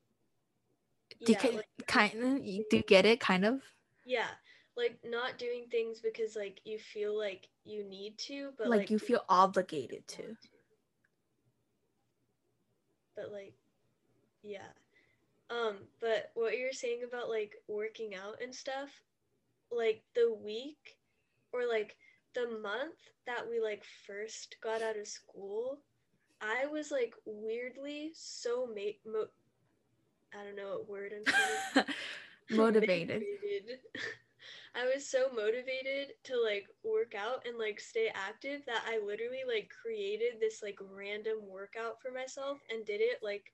Do 1.25 1.31
yeah, 1.31 1.43
you, 1.43 1.51
like, 1.57 1.67
kind 1.85 2.23
of 2.23 2.43
do 2.71 2.77
you 2.77 2.83
get 2.87 3.05
it 3.05 3.19
kind 3.19 3.45
of? 3.45 3.61
Yeah. 4.03 4.29
Like 4.75 4.97
not 5.05 5.37
doing 5.37 5.65
things 5.69 5.99
because 5.99 6.35
like 6.35 6.59
you 6.65 6.79
feel 6.79 7.17
like 7.17 7.47
you 7.63 7.83
need 7.83 8.17
to, 8.19 8.51
but 8.57 8.69
like, 8.69 8.79
like 8.81 8.89
you 8.89 8.99
feel 8.99 9.23
obligated 9.29 10.07
to. 10.07 10.23
to. 10.23 10.37
But 13.15 13.31
like 13.31 13.53
yeah. 14.41 14.67
Um, 15.49 15.75
but 16.01 16.31
what 16.33 16.57
you're 16.57 16.73
saying 16.73 17.01
about 17.07 17.29
like 17.29 17.53
working 17.67 18.15
out 18.15 18.41
and 18.41 18.53
stuff, 18.53 18.89
like 19.71 20.01
the 20.15 20.33
week 20.43 20.97
or 21.51 21.67
like 21.67 21.95
the 22.33 22.47
month 22.61 22.97
that 23.27 23.47
we 23.49 23.59
like 23.59 23.83
first 24.07 24.57
got 24.63 24.81
out 24.81 24.97
of 24.97 25.07
school, 25.07 25.79
I 26.41 26.65
was 26.65 26.91
like 26.91 27.13
weirdly 27.25 28.11
so 28.13 28.67
ma- 28.67 29.11
mo- 29.11 29.27
I 30.33 30.43
don't 30.43 30.55
know 30.55 30.79
what 30.79 30.89
word 30.89 31.13
I'm 31.15 31.33
saying. 31.33 31.85
motivated. 32.51 33.23
motivated. 33.43 33.79
I 34.75 34.85
was 34.85 35.07
so 35.07 35.29
motivated 35.33 36.13
to 36.23 36.41
like 36.41 36.67
work 36.83 37.13
out 37.15 37.45
and 37.47 37.57
like 37.57 37.79
stay 37.79 38.11
active 38.13 38.65
that 38.65 38.83
I 38.87 38.99
literally 38.99 39.43
like 39.47 39.69
created 39.69 40.39
this 40.39 40.63
like 40.63 40.79
random 40.81 41.47
workout 41.47 42.01
for 42.01 42.11
myself 42.11 42.59
and 42.71 42.85
did 42.85 42.99
it 43.01 43.19
like 43.21 43.53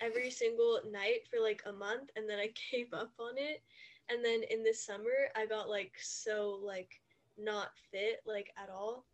every 0.00 0.30
single 0.30 0.80
night 0.90 1.26
for 1.30 1.40
like 1.40 1.62
a 1.66 1.72
month 1.72 2.10
and 2.16 2.28
then 2.28 2.38
I 2.38 2.50
gave 2.72 2.92
up 2.92 3.12
on 3.18 3.38
it. 3.38 3.62
And 4.10 4.24
then 4.24 4.42
in 4.50 4.64
the 4.64 4.74
summer 4.74 5.30
I 5.36 5.46
got 5.46 5.68
like 5.68 5.92
so 6.00 6.58
like 6.62 7.00
not 7.36 7.68
fit 7.92 8.20
like 8.26 8.52
at 8.60 8.70
all. 8.70 9.04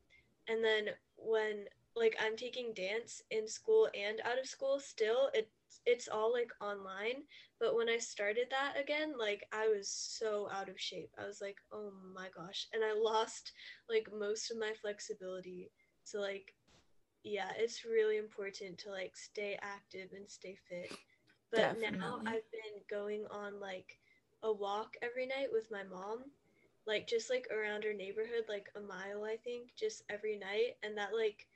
And 0.49 0.65
then 0.65 0.89
when 1.17 1.67
like 1.95 2.17
I'm 2.25 2.37
taking 2.37 2.73
dance 2.75 3.23
in 3.31 3.47
school 3.49 3.89
and 3.95 4.21
out 4.25 4.39
of 4.39 4.47
school 4.47 4.81
still, 4.81 5.31
it's 5.35 5.51
it's 5.87 6.09
all 6.09 6.33
like 6.33 6.51
online. 6.61 7.25
But 7.61 7.77
when 7.77 7.89
I 7.89 7.99
started 7.99 8.47
that 8.51 8.81
again, 8.81 9.15
like 9.19 9.43
I 9.53 9.69
was 9.69 9.89
so 9.89 10.49
out 10.53 10.69
of 10.69 10.81
shape. 10.81 11.11
I 11.19 11.27
was 11.27 11.41
like, 11.41 11.57
oh 11.73 11.91
my 12.15 12.29
gosh. 12.37 12.67
And 12.73 12.83
I 12.85 12.93
lost 12.95 13.53
like 13.89 14.09
most 14.17 14.51
of 14.51 14.59
my 14.59 14.73
flexibility. 14.81 15.71
So 16.05 16.21
like 16.21 16.55
yeah, 17.25 17.51
it's 17.59 17.85
really 17.85 18.17
important 18.19 18.79
to 18.79 18.91
like 18.91 19.17
stay 19.17 19.59
active 19.63 20.11
and 20.15 20.29
stay 20.31 20.57
fit. 20.69 20.93
But 21.51 21.71
Definitely. 21.71 21.99
now 22.01 22.21
I've 22.27 22.49
been 22.53 22.83
going 22.91 23.25
on 23.31 23.61
like 23.61 23.99
a 24.43 24.53
walk 24.53 24.95
every 25.03 25.27
night 25.27 25.49
with 25.53 25.69
my 25.71 25.83
mom 25.85 26.25
like 26.87 27.07
just 27.09 27.31
like 27.31 27.47
around 27.51 27.85
our 27.85 27.95
neighborhood 27.95 28.45
like 28.49 28.67
a 28.77 28.81
mile 28.81 29.25
i 29.25 29.37
think 29.37 29.71
just 29.79 30.03
every 30.11 30.39
night 30.39 30.77
and 30.83 30.97
that 30.99 31.11
like 31.17 31.47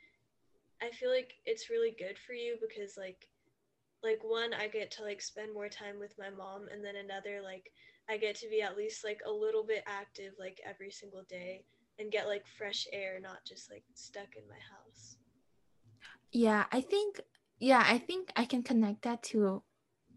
i 0.82 0.90
feel 0.90 1.10
like 1.10 1.34
it's 1.46 1.70
really 1.70 1.94
good 1.98 2.18
for 2.18 2.32
you 2.32 2.56
because 2.60 2.96
like 2.96 3.28
like 4.02 4.20
one 4.22 4.52
i 4.54 4.68
get 4.68 4.90
to 4.90 5.02
like 5.02 5.20
spend 5.20 5.52
more 5.52 5.68
time 5.68 5.98
with 5.98 6.14
my 6.18 6.30
mom 6.30 6.66
and 6.72 6.84
then 6.84 6.96
another 6.96 7.40
like 7.42 7.70
i 8.08 8.16
get 8.16 8.34
to 8.36 8.48
be 8.48 8.62
at 8.62 8.76
least 8.76 9.04
like 9.04 9.20
a 9.26 9.30
little 9.30 9.64
bit 9.64 9.82
active 9.86 10.32
like 10.38 10.60
every 10.68 10.90
single 10.90 11.22
day 11.28 11.62
and 11.98 12.12
get 12.12 12.28
like 12.28 12.44
fresh 12.56 12.86
air 12.92 13.18
not 13.20 13.38
just 13.46 13.70
like 13.70 13.84
stuck 13.94 14.36
in 14.36 14.48
my 14.48 14.58
house 14.76 15.16
yeah 16.32 16.64
i 16.72 16.80
think 16.80 17.20
yeah 17.58 17.84
i 17.86 17.98
think 17.98 18.30
i 18.36 18.44
can 18.44 18.62
connect 18.62 19.02
that 19.02 19.22
to 19.22 19.62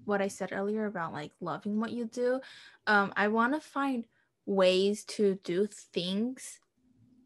what 0.05 0.21
i 0.21 0.27
said 0.27 0.49
earlier 0.51 0.85
about 0.85 1.13
like 1.13 1.31
loving 1.39 1.79
what 1.79 1.91
you 1.91 2.05
do 2.05 2.39
um 2.87 3.11
i 3.15 3.27
want 3.27 3.53
to 3.53 3.59
find 3.59 4.05
ways 4.45 5.03
to 5.05 5.39
do 5.43 5.67
things 5.67 6.59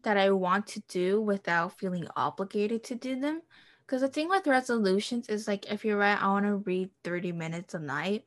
that 0.06 0.16
I 0.16 0.30
want 0.30 0.68
to 0.68 0.82
do 0.88 1.20
without 1.20 1.76
feeling 1.78 2.06
obligated 2.14 2.84
to 2.84 2.94
do 2.94 3.18
them. 3.18 3.42
Because 3.86 4.02
the 4.02 4.08
thing 4.08 4.28
with 4.28 4.46
resolutions 4.46 5.28
is 5.28 5.46
like 5.46 5.70
if 5.70 5.84
you're 5.84 5.98
right, 5.98 6.20
I 6.20 6.28
want 6.28 6.46
to 6.46 6.56
read 6.56 6.90
30 7.04 7.32
minutes 7.32 7.74
a 7.74 7.78
night. 7.78 8.24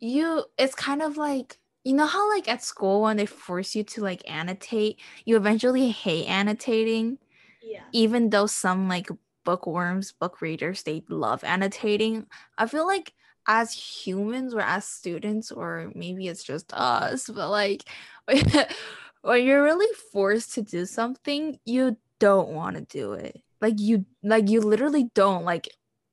You 0.00 0.44
it's 0.58 0.74
kind 0.74 1.02
of 1.02 1.16
like 1.16 1.58
you 1.84 1.94
know 1.94 2.06
how 2.06 2.28
like 2.30 2.48
at 2.48 2.62
school 2.62 3.02
when 3.02 3.16
they 3.16 3.26
force 3.26 3.74
you 3.74 3.84
to 3.84 4.02
like 4.02 4.28
annotate, 4.30 5.00
you 5.24 5.36
eventually 5.36 5.90
hate 5.90 6.26
annotating. 6.28 7.18
Yeah. 7.62 7.84
Even 7.92 8.30
though 8.30 8.46
some 8.46 8.88
like 8.88 9.08
bookworms, 9.44 10.12
book 10.12 10.42
readers, 10.42 10.82
they 10.82 11.02
love 11.08 11.42
annotating. 11.42 12.26
I 12.58 12.66
feel 12.66 12.86
like 12.86 13.14
as 13.46 13.72
humans 13.72 14.52
or 14.54 14.60
as 14.60 14.84
students 14.86 15.50
or 15.50 15.90
maybe 15.94 16.28
it's 16.28 16.44
just 16.44 16.70
us 16.74 17.30
but 17.34 17.48
like 17.48 17.82
when 19.22 19.42
you're 19.44 19.62
really 19.62 19.92
forced 20.12 20.52
to 20.52 20.60
do 20.62 20.84
something 20.84 21.58
you 21.64 21.96
don't 22.18 22.50
want 22.50 22.76
to 22.76 22.82
do 22.82 23.14
it 23.14 23.42
like 23.60 23.78
you 23.78 24.06
like 24.22 24.48
you 24.48 24.60
literally 24.60 25.10
don't 25.14 25.44
like 25.44 25.68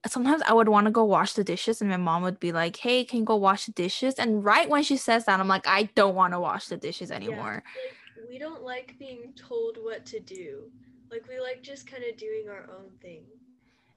sometimes 0.07 0.41
i 0.43 0.53
would 0.53 0.69
want 0.69 0.85
to 0.85 0.91
go 0.91 1.03
wash 1.03 1.33
the 1.33 1.43
dishes 1.43 1.81
and 1.81 1.89
my 1.89 1.97
mom 1.97 2.21
would 2.21 2.39
be 2.39 2.51
like 2.51 2.77
hey 2.77 3.03
can 3.03 3.19
you 3.19 3.25
go 3.25 3.35
wash 3.35 3.65
the 3.65 3.71
dishes 3.71 4.15
and 4.15 4.43
right 4.43 4.69
when 4.69 4.83
she 4.83 4.97
says 4.97 5.25
that 5.25 5.39
i'm 5.39 5.47
like 5.47 5.67
i 5.67 5.83
don't 5.95 6.15
want 6.15 6.33
to 6.33 6.39
wash 6.39 6.67
the 6.67 6.77
dishes 6.77 7.11
anymore 7.11 7.63
yeah, 7.65 7.81
like, 8.21 8.29
we 8.29 8.37
don't 8.37 8.63
like 8.63 8.95
being 8.99 9.33
told 9.35 9.77
what 9.81 10.05
to 10.05 10.19
do 10.19 10.69
like 11.11 11.27
we 11.27 11.39
like 11.39 11.61
just 11.63 11.89
kind 11.89 12.03
of 12.03 12.17
doing 12.17 12.47
our 12.49 12.69
own 12.71 12.89
thing 13.01 13.23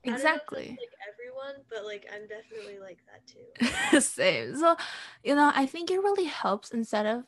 Exactly. 0.05 0.69
like 0.69 0.93
everyone, 1.13 1.65
but 1.69 1.85
like 1.85 2.07
I'm 2.13 2.27
definitely 2.29 2.79
like 2.79 2.99
that 3.07 3.27
too. 3.27 4.01
Same. 4.01 4.57
So, 4.57 4.77
you 5.23 5.35
know, 5.35 5.51
I 5.55 5.67
think 5.67 5.91
it 5.91 5.99
really 5.99 6.25
helps 6.25 6.71
instead 6.71 7.07
of 7.07 7.25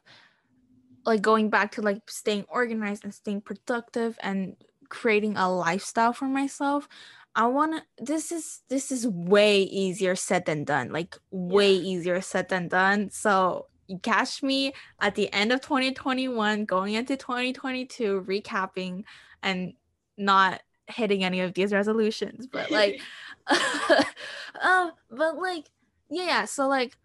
like 1.04 1.22
going 1.22 1.50
back 1.50 1.72
to 1.72 1.83
like 1.83 2.09
staying 2.09 2.44
organized 2.48 3.04
and 3.04 3.14
staying 3.14 3.40
productive 3.40 4.18
and 4.22 4.56
creating 4.90 5.37
a 5.37 5.50
lifestyle 5.50 6.12
for 6.12 6.26
myself. 6.26 6.88
I 7.35 7.46
want 7.46 7.83
to 7.96 8.05
this 8.05 8.33
is 8.33 8.61
this 8.68 8.92
is 8.92 9.07
way 9.07 9.62
easier 9.62 10.16
said 10.16 10.44
than 10.44 10.64
done. 10.64 10.92
Like 10.92 11.16
way 11.31 11.72
yeah. 11.72 11.83
easier 11.83 12.20
said 12.20 12.48
than 12.48 12.68
done. 12.68 13.11
So, 13.11 13.68
catch 14.03 14.42
me 14.42 14.72
at 15.00 15.14
the 15.14 15.33
end 15.33 15.53
of 15.53 15.61
2021 15.61 16.64
going 16.64 16.94
into 16.94 17.16
2022 17.16 18.24
recapping 18.26 19.05
and 19.42 19.72
not 20.16 20.62
hitting 20.87 21.24
any 21.24 21.40
of 21.40 21.55
these 21.55 21.72
resolutions 21.72 22.46
but 22.46 22.70
like 22.70 23.00
uh, 23.48 24.90
but 25.11 25.37
like 25.37 25.64
yeah 26.09 26.44
so 26.44 26.68
like 26.68 26.96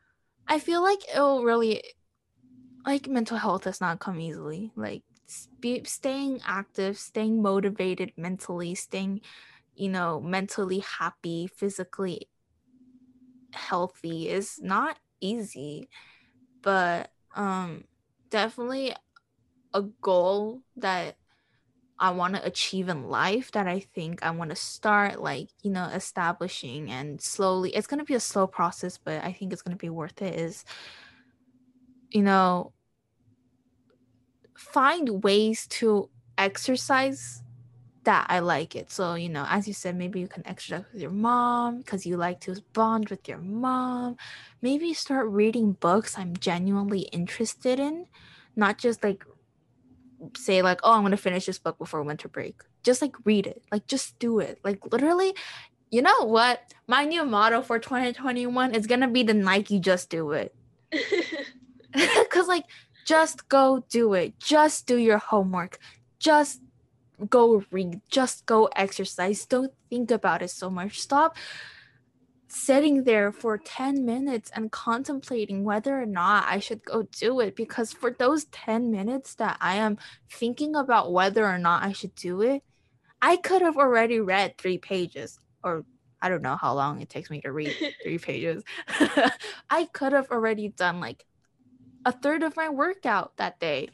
i 0.48 0.60
feel 0.60 0.84
like 0.84 1.00
it'll 1.14 1.44
really 1.44 1.82
like 2.86 3.08
mental 3.08 3.38
health 3.38 3.64
does 3.64 3.82
not 3.82 4.00
come 4.00 4.20
easily 4.20 4.72
like 4.76 5.02
staying 5.28 6.42
active 6.46 6.98
staying 6.98 7.42
motivated 7.42 8.12
mentally 8.18 8.76
staying 8.76 9.22
you 9.76 9.90
know 9.90 10.20
mentally 10.22 10.80
happy 10.80 11.48
physically 11.48 12.30
healthy 13.54 14.30
is 14.30 14.60
not 14.62 14.98
easy. 15.22 15.90
But 16.64 17.12
um 17.36 17.86
definitely 18.32 18.96
a 19.74 19.84
goal 20.02 20.62
that 20.78 21.18
I 22.00 22.12
want 22.12 22.36
to 22.36 22.46
achieve 22.46 22.90
in 22.90 23.06
life 23.10 23.52
that 23.54 23.68
I 23.68 23.80
think 23.82 24.24
I 24.24 24.32
want 24.32 24.52
to 24.52 24.56
start 24.58 25.22
like, 25.22 25.50
you 25.64 25.72
know, 25.72 25.86
establishing 25.86 26.92
and 26.92 27.22
slowly 27.22 27.72
it's 27.76 27.88
going 27.88 28.00
to 28.00 28.06
be 28.06 28.16
a 28.16 28.20
slow 28.22 28.48
process, 28.48 29.00
but 29.04 29.24
I 29.24 29.34
think 29.34 29.54
it's 29.54 29.62
going 29.64 29.78
to 29.78 29.82
be 29.82 29.90
worth 29.90 30.22
it 30.22 30.36
is 30.36 30.66
you 32.12 32.22
know 32.24 32.74
find 34.56 35.24
ways 35.24 35.68
to 35.68 36.10
exercise 36.38 37.44
that 38.06 38.28
I 38.30 38.40
like 38.40 38.76
it. 38.76 38.92
So, 38.92 39.16
you 39.16 39.30
know, 39.30 39.46
as 39.50 39.68
you 39.68 39.74
said, 39.74 39.96
maybe 39.96 40.20
you 40.20 40.28
can 40.28 40.48
exercise 40.48 40.84
with 40.94 41.02
your 41.02 41.12
mom 41.12 41.80
because 41.80 42.06
you 42.06 42.18
like 42.18 42.40
to 42.42 42.56
bond 42.74 43.10
with 43.10 43.28
your 43.28 43.40
mom. 43.40 44.16
Maybe 44.62 44.94
start 44.94 45.28
reading 45.28 45.74
books 45.74 46.18
I'm 46.18 46.36
genuinely 46.38 47.02
interested 47.12 47.80
in, 47.80 48.08
not 48.56 48.78
just 48.78 49.04
like 49.04 49.26
say 50.38 50.62
like, 50.62 50.80
"Oh, 50.84 50.94
I'm 50.94 51.02
going 51.02 51.12
to 51.12 51.18
finish 51.18 51.46
this 51.46 51.60
book 51.60 51.78
before 51.78 52.04
winter 52.04 52.28
break." 52.30 52.62
Just 52.84 53.02
like 53.02 53.16
read 53.26 53.48
it. 53.48 53.64
Like 53.72 53.88
just 53.88 54.18
do 54.20 54.40
it. 54.40 54.60
Like 54.64 54.92
literally, 54.92 55.36
you 55.92 56.02
know 56.02 56.26
what? 56.26 56.62
My 56.88 57.06
new 57.06 57.26
motto 57.26 57.62
for 57.62 57.80
2021 57.80 58.76
is 58.76 58.88
going 58.88 59.02
to 59.02 59.08
be 59.08 59.24
the 59.24 59.34
Nike 59.34 59.80
just 59.80 60.10
do 60.10 60.32
it. 60.32 60.56
Cuz 62.30 62.48
like 62.48 62.66
just 63.06 63.48
go 63.48 63.86
do 63.90 64.14
it. 64.14 64.40
Just 64.40 64.88
do 64.88 64.98
your 64.98 65.20
homework. 65.20 65.80
Just 66.20 66.60
go 67.30 67.64
read, 67.72 68.02
just 68.10 68.46
go 68.46 68.66
exercise. 68.76 69.46
Don't 69.46 69.72
think 69.90 70.12
about 70.12 70.42
it 70.42 70.50
so 70.50 70.70
much. 70.70 71.00
Stop 71.00 71.38
sitting 72.48 73.04
there 73.04 73.32
for 73.32 73.58
10 73.58 74.06
minutes 74.06 74.50
and 74.56 74.72
contemplating 74.72 75.64
whether 75.64 76.02
or 76.02 76.06
not 76.06 76.46
I 76.48 76.60
should 76.60 76.84
go 76.84 77.04
do 77.04 77.40
it 77.42 77.56
because 77.56 77.94
for 77.94 78.12
those 78.12 78.46
10 78.46 78.92
minutes 78.92 79.36
that 79.36 79.58
I 79.62 79.76
am 79.76 79.98
thinking 80.32 80.76
about 80.76 81.12
whether 81.12 81.46
or 81.46 81.58
not 81.58 81.84
I 81.84 81.92
should 81.92 82.16
do 82.16 82.42
it, 82.42 82.64
I 83.22 83.38
could 83.38 83.62
have 83.62 83.78
already 83.78 84.20
read 84.20 84.58
3 84.58 84.78
pages 84.78 85.40
or 85.64 85.86
I 86.22 86.30
don't 86.30 86.42
know 86.42 86.56
how 86.56 86.74
long 86.74 87.02
it 87.02 87.10
takes 87.10 87.30
me 87.30 87.42
to 87.42 87.52
read 87.52 87.76
3 88.04 88.18
pages. 88.20 88.64
I 89.70 89.86
could 89.92 90.14
have 90.14 90.32
already 90.32 90.70
done 90.70 91.00
like 91.00 91.26
a 92.06 92.12
third 92.12 92.44
of 92.44 92.56
my 92.56 92.70
workout 92.70 93.36
that 93.38 93.60
day. 93.60 93.90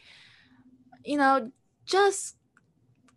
You 1.03 1.17
know, 1.17 1.51
just 1.85 2.35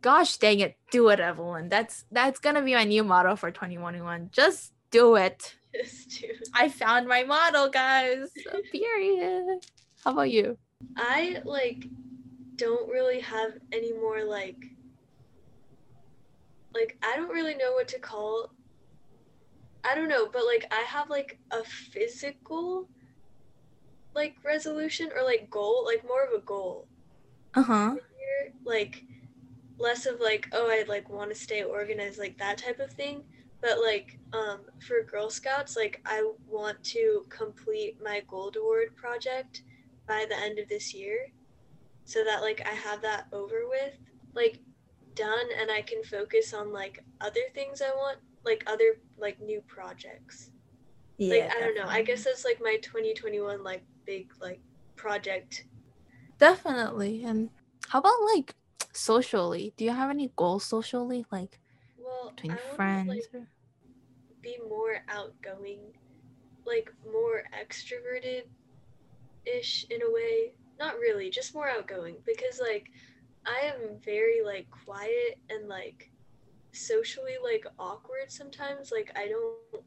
gosh 0.01 0.37
dang 0.37 0.61
it, 0.61 0.77
do 0.91 1.09
it, 1.09 1.21
Evelyn. 1.21 1.69
That's 1.69 2.05
that's 2.11 2.39
gonna 2.39 2.63
be 2.63 2.75
my 2.75 2.85
new 2.85 3.05
motto 3.05 3.37
for 3.37 3.51
2021. 3.51 4.31
Just 4.33 4.73
do 4.91 5.17
it. 5.17 5.57
Just 5.75 6.21
do. 6.21 6.29
I 6.55 6.69
found 6.69 7.09
my 7.09 7.25
model, 7.25 7.69
guys. 7.69 8.29
Period. 8.71 9.67
How 10.05 10.13
about 10.13 10.31
you? 10.31 10.57
I 10.97 11.43
like 11.45 11.87
don't 12.57 12.89
really 12.89 13.21
have 13.21 13.53
any 13.73 13.93
more 13.93 14.25
like 14.25 14.65
like 16.73 16.97
I 17.03 17.17
don't 17.17 17.31
really 17.31 17.55
know 17.55 17.73
what 17.73 17.89
to 17.89 17.99
call 17.99 18.53
I 19.85 19.95
don't 19.95 20.09
know, 20.09 20.29
but 20.33 20.47
like 20.47 20.67
I 20.71 20.83
have 20.87 21.11
like 21.11 21.39
a 21.51 21.63
physical 21.65 22.89
like 24.15 24.37
resolution 24.45 25.11
or 25.15 25.25
like 25.25 25.51
goal, 25.51 25.85
like 25.85 26.07
more 26.07 26.25
of 26.25 26.33
a 26.33 26.45
goal. 26.45 26.89
Uh-huh. 27.55 27.97
Like 28.65 29.05
less 29.79 30.07
of 30.07 30.21
like 30.21 30.49
oh 30.53 30.69
i 30.71 30.85
like 30.89 31.09
want 31.09 31.31
to 31.31 31.35
stay 31.35 31.63
organized 31.63 32.19
like 32.19 32.39
that 32.39 32.59
type 32.59 32.79
of 32.79 32.93
thing 32.93 33.25
but 33.61 33.79
like 33.81 34.19
um, 34.33 34.61
for 34.87 35.03
girl 35.03 35.31
scouts 35.31 35.77
like 35.77 36.01
i 36.05 36.23
want 36.49 36.83
to 36.85 37.25
complete 37.29 37.97
my 38.03 38.23
gold 38.29 38.57
award 38.57 38.95
project 38.95 39.63
by 40.07 40.27
the 40.29 40.39
end 40.39 40.59
of 40.59 40.69
this 40.69 40.95
year 40.95 41.29
so 42.05 42.23
that 42.25 42.43
like 42.43 42.63
i 42.67 42.75
have 42.75 43.01
that 43.03 43.27
over 43.33 43.63
with 43.69 43.95
like 44.35 44.61
done 45.15 45.47
and 45.61 45.71
i 45.71 45.81
can 45.81 46.03
focus 46.05 46.53
on 46.53 46.73
like 46.73 47.03
other 47.21 47.41
things 47.55 47.81
i 47.81 47.91
want 47.91 48.19
like 48.45 48.63
other 48.67 48.99
like 49.17 49.41
new 49.41 49.63
projects 49.67 50.51
yeah, 51.19 51.35
like 51.35 51.57
i 51.57 51.61
don't 51.61 51.75
know 51.77 51.87
i 51.87 52.03
guess 52.03 52.25
that's 52.25 52.45
like 52.45 52.61
my 52.63 52.77
2021 52.83 53.63
like 53.63 53.83
big 54.05 54.33
like 54.41 54.61
project. 54.97 55.65
Definitely 56.39 57.25
and 57.25 57.51
how 57.89 57.99
about 58.01 58.23
like 58.35 58.55
socially? 58.93 59.73
Do 59.77 59.85
you 59.85 59.93
have 59.93 60.11
any 60.11 60.31
goals 60.37 60.65
socially 60.65 61.27
like 61.31 61.61
well, 61.99 62.33
between 62.35 62.57
friends 62.75 63.09
like, 63.09 63.25
or... 63.35 63.49
be 64.43 64.57
more 64.69 64.99
outgoing 65.09 65.81
like 66.67 66.93
more 67.13 67.45
extroverted 67.61 68.45
ish 69.45 69.87
in 69.91 70.01
a 70.03 70.11
way. 70.11 70.55
Not 70.79 70.99
really 70.99 71.31
just 71.31 71.55
more 71.55 71.69
outgoing 71.69 72.17
because 72.25 72.61
like 72.61 72.91
i 73.47 73.67
am 73.67 73.99
very 74.03 74.43
like 74.45 74.67
quiet 74.71 75.39
and 75.51 75.69
like 75.69 76.11
socially 76.73 77.37
like 77.43 77.67
awkward 77.79 78.31
sometimes. 78.31 78.91
Like 78.91 79.13
i 79.17 79.29
don't 79.29 79.85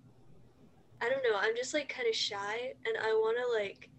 i 1.01 1.10
don't 1.10 1.23
know 1.23 1.38
i'm 1.38 1.55
just 1.55 1.73
like 1.73 1.89
kind 1.89 2.07
of 2.07 2.15
shy 2.15 2.73
and 2.86 2.97
i 3.03 3.12
want 3.13 3.38
to 3.38 3.63
like 3.63 3.89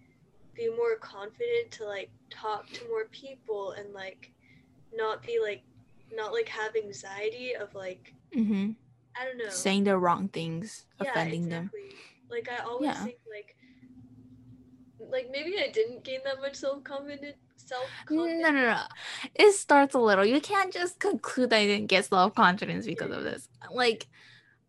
be 0.54 0.68
more 0.68 0.96
confident 0.96 1.70
to 1.70 1.84
like 1.84 2.10
talk 2.30 2.68
to 2.70 2.86
more 2.88 3.04
people 3.12 3.72
and 3.72 3.92
like 3.94 4.32
not 4.94 5.22
be 5.22 5.38
like 5.40 5.62
not 6.14 6.32
like 6.32 6.48
have 6.48 6.74
anxiety 6.74 7.54
of 7.54 7.74
like 7.74 8.14
mm-hmm. 8.34 8.70
I 9.20 9.24
don't 9.24 9.38
know 9.38 9.50
saying 9.50 9.84
the 9.84 9.96
wrong 9.96 10.28
things, 10.28 10.86
yeah, 11.02 11.10
offending 11.10 11.44
exactly. 11.44 11.80
them. 11.80 11.98
Like 12.30 12.48
I 12.50 12.64
always 12.64 12.88
yeah. 12.88 13.04
think 13.04 13.18
like 13.30 13.56
like 15.10 15.28
maybe 15.30 15.56
I 15.58 15.70
didn't 15.70 16.04
gain 16.04 16.20
that 16.24 16.40
much 16.40 16.56
self 16.56 16.84
confidence. 16.84 17.36
Self 17.56 17.84
no, 18.10 18.24
no, 18.24 18.50
no. 18.50 18.80
It 19.34 19.52
starts 19.54 19.94
a 19.94 19.98
little. 19.98 20.24
You 20.24 20.40
can't 20.40 20.72
just 20.72 20.98
conclude 20.98 21.50
that 21.50 21.58
I 21.58 21.66
didn't 21.66 21.88
get 21.88 22.06
self 22.06 22.34
confidence 22.34 22.86
because 22.86 23.10
of 23.10 23.24
this. 23.24 23.48
Like, 23.72 24.06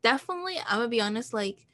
definitely, 0.04 0.58
I'm 0.68 0.80
gonna 0.80 0.90
be 0.90 1.02
honest. 1.02 1.34
Like, 1.34 1.68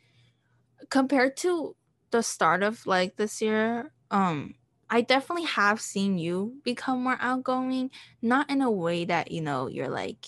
compared 0.90 1.38
to 1.38 1.76
the 2.12 2.22
start 2.22 2.64
of 2.64 2.86
like 2.86 3.16
this 3.18 3.42
year, 3.42 3.92
um, 4.12 4.56
I 4.90 5.02
definitely 5.02 5.46
have 5.46 5.82
seen 5.82 6.18
you 6.18 6.56
become 6.64 7.04
more 7.04 7.18
outgoing, 7.20 7.92
not 8.22 8.50
in 8.50 8.62
a 8.62 8.72
way 8.72 9.06
that, 9.06 9.32
you 9.32 9.42
know, 9.42 9.68
you're 9.68 9.90
like 9.90 10.26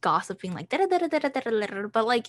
gossiping 0.00 0.54
like 0.54 0.68
da 0.68 0.78
da 0.78 0.86
da 0.86 1.08
da 1.08 1.18
da 1.18 1.40
da 1.40 1.86
but 1.88 2.06
like 2.06 2.28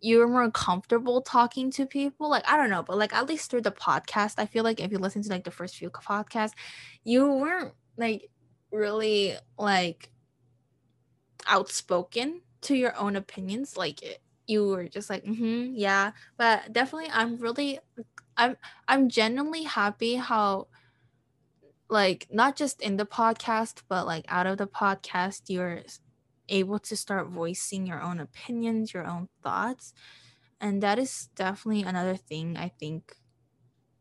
you're 0.00 0.28
more 0.28 0.50
comfortable 0.50 1.22
talking 1.22 1.70
to 1.72 1.86
people. 1.86 2.28
Like 2.28 2.46
I 2.46 2.56
don't 2.56 2.70
know, 2.70 2.82
but 2.82 2.98
like 2.98 3.14
at 3.14 3.28
least 3.28 3.50
through 3.50 3.62
the 3.62 3.72
podcast, 3.72 4.34
I 4.38 4.46
feel 4.46 4.62
like 4.64 4.80
if 4.80 4.92
you 4.92 4.98
listen 4.98 5.22
to 5.22 5.28
like 5.30 5.44
the 5.44 5.50
first 5.50 5.76
few 5.76 5.90
podcasts, 5.90 6.52
you 7.04 7.26
weren't 7.26 7.72
like 7.96 8.30
really 8.70 9.36
like 9.58 10.10
outspoken 11.46 12.42
to 12.62 12.74
your 12.76 12.96
own 12.96 13.16
opinions. 13.16 13.76
Like 13.76 14.20
you 14.46 14.68
were 14.68 14.88
just 14.88 15.10
like, 15.10 15.24
mm-hmm, 15.24 15.72
yeah. 15.74 16.12
But 16.36 16.72
definitely 16.72 17.10
I'm 17.12 17.36
really 17.36 17.78
I'm 18.36 18.56
I'm 18.88 19.08
genuinely 19.08 19.64
happy 19.64 20.16
how 20.16 20.68
like 21.88 22.26
not 22.30 22.56
just 22.56 22.80
in 22.82 22.96
the 22.96 23.06
podcast 23.06 23.82
but 23.88 24.06
like 24.06 24.24
out 24.28 24.46
of 24.46 24.58
the 24.58 24.66
podcast 24.66 25.42
you're 25.48 25.82
able 26.48 26.78
to 26.80 26.96
start 26.96 27.28
voicing 27.28 27.86
your 27.86 28.02
own 28.02 28.20
opinions 28.20 28.92
your 28.92 29.06
own 29.06 29.28
thoughts. 29.42 29.92
And 30.60 30.82
that 30.82 30.98
is 30.98 31.28
definitely 31.34 31.82
another 31.82 32.16
thing 32.16 32.56
i 32.56 32.68
think. 32.80 33.16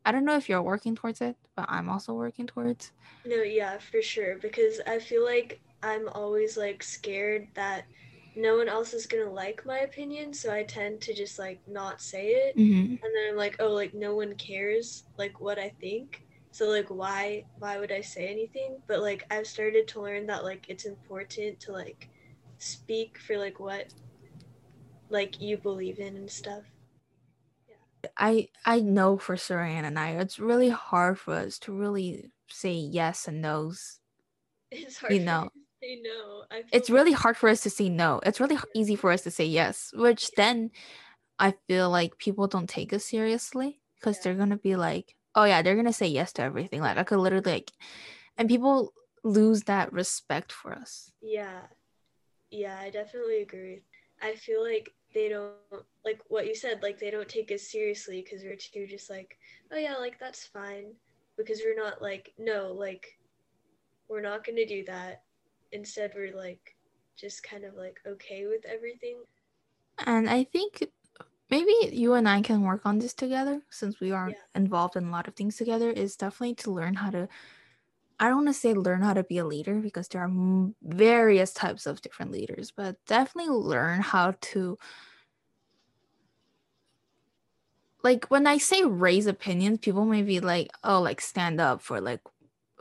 I 0.07 0.11
don't 0.11 0.25
know 0.25 0.37
if 0.37 0.47
you're 0.49 0.61
working 0.61 0.95
towards 0.95 1.21
it 1.21 1.35
but 1.55 1.65
i'm 1.69 1.89
also 1.89 2.13
working 2.13 2.47
towards. 2.47 2.91
No 3.25 3.37
yeah 3.37 3.77
for 3.77 4.01
sure 4.01 4.37
because 4.37 4.81
i 4.87 4.99
feel 4.99 5.23
like 5.23 5.59
i'm 5.83 6.09
always 6.09 6.57
like 6.57 6.83
scared 6.83 7.47
that 7.55 7.85
no 8.35 8.57
one 8.57 8.67
else 8.67 8.93
is 8.93 9.05
gonna 9.05 9.29
like 9.29 9.65
my 9.65 9.79
opinion 9.79 10.33
so 10.33 10.51
i 10.51 10.63
tend 10.63 11.01
to 11.01 11.13
just 11.13 11.39
like 11.39 11.59
not 11.67 12.01
say 12.01 12.27
it. 12.27 12.57
Mm-hmm. 12.57 12.91
and 12.91 12.99
then 13.01 13.29
i'm 13.29 13.37
like 13.37 13.55
oh 13.59 13.69
like 13.69 13.93
no 13.93 14.15
one 14.15 14.35
cares 14.35 15.03
like 15.17 15.39
what 15.39 15.59
i 15.59 15.69
think. 15.81 16.21
So 16.51 16.67
like 16.69 16.87
why 16.89 17.45
why 17.59 17.79
would 17.79 17.91
i 17.91 18.01
say 18.01 18.27
anything? 18.27 18.77
But 18.87 19.01
like 19.01 19.25
i've 19.31 19.47
started 19.47 19.87
to 19.89 20.01
learn 20.01 20.25
that 20.27 20.43
like 20.43 20.65
it's 20.69 20.85
important 20.85 21.59
to 21.61 21.71
like 21.71 22.09
speak 22.57 23.17
for 23.19 23.37
like 23.37 23.59
what 23.59 23.87
like 25.09 25.41
you 25.41 25.57
believe 25.57 25.99
in 25.99 26.15
and 26.15 26.29
stuff. 26.31 26.63
Yeah. 27.67 28.09
i 28.17 28.47
i 28.65 28.79
know 28.79 29.17
for 29.17 29.35
Saran 29.35 29.83
and 29.83 29.99
i 29.99 30.11
it's 30.11 30.39
really 30.39 30.69
hard 30.69 31.19
for 31.19 31.33
us 31.33 31.59
to 31.59 31.73
really 31.73 32.31
say 32.49 32.73
yes 32.73 33.27
and 33.27 33.41
no's 33.41 33.99
it's 34.71 34.97
hard 34.97 35.13
you 35.13 35.19
know 35.19 35.49
say 35.85 36.01
no 36.03 36.43
it's 36.71 36.89
really 36.89 37.11
hard 37.11 37.37
for 37.37 37.49
us 37.49 37.61
to 37.61 37.69
say 37.69 37.89
no 37.89 38.19
it's 38.25 38.39
really 38.39 38.57
easy 38.73 38.95
for 38.95 39.11
us 39.11 39.21
to 39.21 39.31
say 39.31 39.45
yes 39.45 39.91
which 39.93 40.31
then 40.31 40.71
i 41.37 41.53
feel 41.67 41.89
like 41.89 42.17
people 42.17 42.47
don't 42.47 42.69
take 42.69 42.91
us 42.93 43.05
seriously 43.05 43.79
because 43.99 44.17
yeah. 44.17 44.21
they're 44.23 44.39
gonna 44.39 44.57
be 44.57 44.75
like 44.75 45.15
oh 45.35 45.43
yeah, 45.43 45.61
they're 45.61 45.75
gonna 45.75 45.93
say 45.93 46.07
yes 46.07 46.33
to 46.33 46.41
everything. 46.41 46.81
Like 46.81 46.97
I 46.97 47.03
could 47.03 47.19
literally 47.19 47.51
like, 47.51 47.71
and 48.37 48.49
people 48.49 48.93
lose 49.23 49.63
that 49.63 49.91
respect 49.93 50.51
for 50.51 50.73
us. 50.73 51.11
Yeah, 51.21 51.61
yeah, 52.49 52.79
I 52.81 52.89
definitely 52.89 53.41
agree. 53.41 53.83
I 54.21 54.35
feel 54.35 54.63
like 54.63 54.93
they 55.13 55.29
don't 55.29 55.53
like 56.03 56.21
what 56.29 56.47
you 56.47 56.55
said. 56.55 56.81
Like 56.81 56.99
they 56.99 57.11
don't 57.11 57.29
take 57.29 57.51
us 57.51 57.63
seriously 57.63 58.23
because 58.23 58.43
we're 58.43 58.55
too 58.55 58.87
just 58.87 59.09
like, 59.09 59.37
oh 59.71 59.77
yeah, 59.77 59.95
like 59.95 60.19
that's 60.19 60.45
fine. 60.45 60.93
Because 61.37 61.61
we're 61.63 61.75
not 61.81 62.01
like 62.01 62.33
no, 62.39 62.71
like 62.71 63.17
we're 64.07 64.21
not 64.21 64.45
gonna 64.45 64.65
do 64.65 64.85
that. 64.85 65.23
Instead, 65.75 66.13
we're 66.15 66.35
like 66.35 66.75
just 67.17 67.43
kind 67.43 67.65
of 67.65 67.75
like 67.75 67.99
okay 68.07 68.47
with 68.47 68.65
everything. 68.65 69.17
And 70.05 70.29
I 70.29 70.45
think 70.45 70.87
maybe 71.49 71.73
you 71.91 72.13
and 72.13 72.27
I 72.27 72.41
can 72.41 72.61
work 72.61 72.85
on 72.85 72.99
this 72.99 73.13
together 73.13 73.61
since 73.69 73.99
we 73.99 74.11
are 74.11 74.29
yeah. 74.29 74.35
involved 74.55 74.95
in 74.95 75.05
a 75.05 75.11
lot 75.11 75.27
of 75.27 75.35
things 75.35 75.57
together 75.57 75.89
is 75.89 76.15
definitely 76.15 76.55
to 76.55 76.71
learn 76.71 76.95
how 76.95 77.09
to 77.11 77.27
I 78.17 78.29
don't 78.29 78.45
want 78.45 78.47
to 78.47 78.53
say 78.53 78.73
learn 78.73 79.01
how 79.01 79.13
to 79.13 79.23
be 79.23 79.39
a 79.39 79.45
leader 79.45 79.75
because 79.75 80.07
there 80.07 80.21
are 80.21 80.69
various 80.81 81.53
types 81.53 81.85
of 81.85 82.01
different 82.01 82.31
leaders, 82.31 82.71
but 82.71 82.95
definitely 83.05 83.51
learn 83.51 83.99
how 83.99 84.35
to 84.53 84.77
like 88.01 88.25
when 88.27 88.47
I 88.47 88.59
say 88.59 88.83
raise 88.85 89.27
opinions, 89.27 89.79
people 89.79 90.05
may 90.05 90.21
be 90.21 90.39
like, 90.39 90.69
oh, 90.83 91.01
like 91.01 91.19
stand 91.19 91.59
up 91.59 91.81
for 91.81 91.99
like 91.99 92.21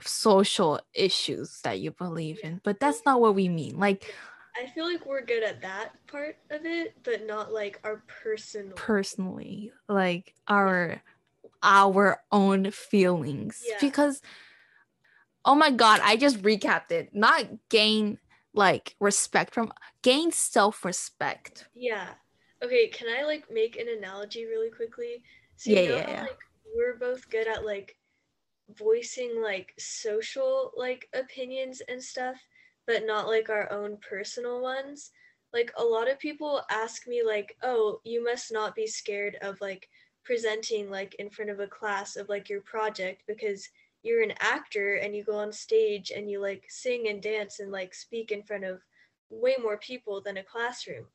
social 0.01 0.81
issues 0.93 1.61
that 1.63 1.81
you 1.81 1.91
believe 1.91 2.41
in, 2.43 2.61
but 2.65 2.81
that's 2.81 3.03
not 3.07 3.21
what 3.21 3.35
we 3.35 3.49
mean. 3.49 3.79
Like 3.79 4.15
I 4.61 4.67
feel 4.67 4.85
like 4.85 5.05
we're 5.05 5.25
good 5.25 5.43
at 5.43 5.63
that 5.63 5.93
part 6.07 6.37
of 6.51 6.65
it, 6.65 6.95
but 7.03 7.27
not 7.27 7.53
like 7.53 7.81
our 7.85 8.03
personal 8.07 8.75
personally, 8.75 9.73
like 9.89 10.35
our 10.49 11.03
our 11.63 12.21
own 12.31 12.71
feelings. 12.71 13.63
Yeah. 13.67 13.77
Because 13.81 14.23
oh 15.45 15.55
my 15.55 15.71
god, 15.71 16.01
I 16.03 16.17
just 16.17 16.43
recapped 16.43 16.91
it. 16.91 17.15
Not 17.15 17.47
gain 17.69 18.19
like 18.53 18.95
respect 19.01 19.55
from 19.55 19.73
gain 20.03 20.31
self-respect. 20.31 21.67
Yeah. 21.75 22.09
Okay, 22.63 22.89
can 22.89 23.09
I 23.09 23.25
like 23.25 23.51
make 23.51 23.77
an 23.77 23.87
analogy 23.89 24.45
really 24.47 24.71
quickly? 24.71 25.23
So 25.57 25.71
yeah, 25.71 25.81
yeah, 25.81 26.11
yeah. 26.11 26.21
Like, 26.23 26.39
we're 26.77 26.97
both 26.97 27.29
good 27.31 27.47
at 27.47 27.65
like 27.65 27.97
voicing 28.79 29.43
like 29.43 29.75
social 29.79 30.73
like 30.77 31.09
opinions 31.15 31.83
and 31.89 32.03
stuff, 32.03 32.37
but 32.87 33.07
not 33.07 33.27
like 33.29 33.49
our 33.51 33.71
own 33.73 33.99
personal 34.09 34.61
ones. 34.61 35.11
Like 35.53 35.73
a 35.77 35.85
lot 35.85 36.11
of 36.11 36.19
people 36.19 36.63
ask 36.71 37.07
me 37.07 37.23
like, 37.25 37.57
"Oh, 37.63 38.01
you 38.05 38.23
must 38.25 38.53
not 38.53 38.75
be 38.75 38.87
scared 38.87 39.37
of 39.43 39.61
like 39.61 39.89
presenting 40.25 40.91
like 40.91 41.15
in 41.19 41.31
front 41.31 41.51
of 41.51 41.61
a 41.61 41.67
class 41.67 42.17
of 42.17 42.29
like 42.29 42.49
your 42.49 42.63
project 42.63 43.23
because 43.27 43.69
you're 44.03 44.23
an 44.23 44.35
actor 44.41 44.97
and 44.97 45.15
you 45.17 45.25
go 45.25 45.37
on 45.37 45.53
stage 45.53 46.13
and 46.15 46.31
you 46.31 46.41
like 46.41 46.65
sing 46.69 47.09
and 47.09 47.23
dance 47.23 47.61
and 47.61 47.73
like 47.73 47.95
speak 47.95 48.31
in 48.31 48.43
front 48.43 48.65
of 48.65 48.81
way 49.31 49.57
more 49.61 49.79
people 49.79 50.21
than 50.21 50.37
a 50.37 50.43
classroom. 50.43 51.07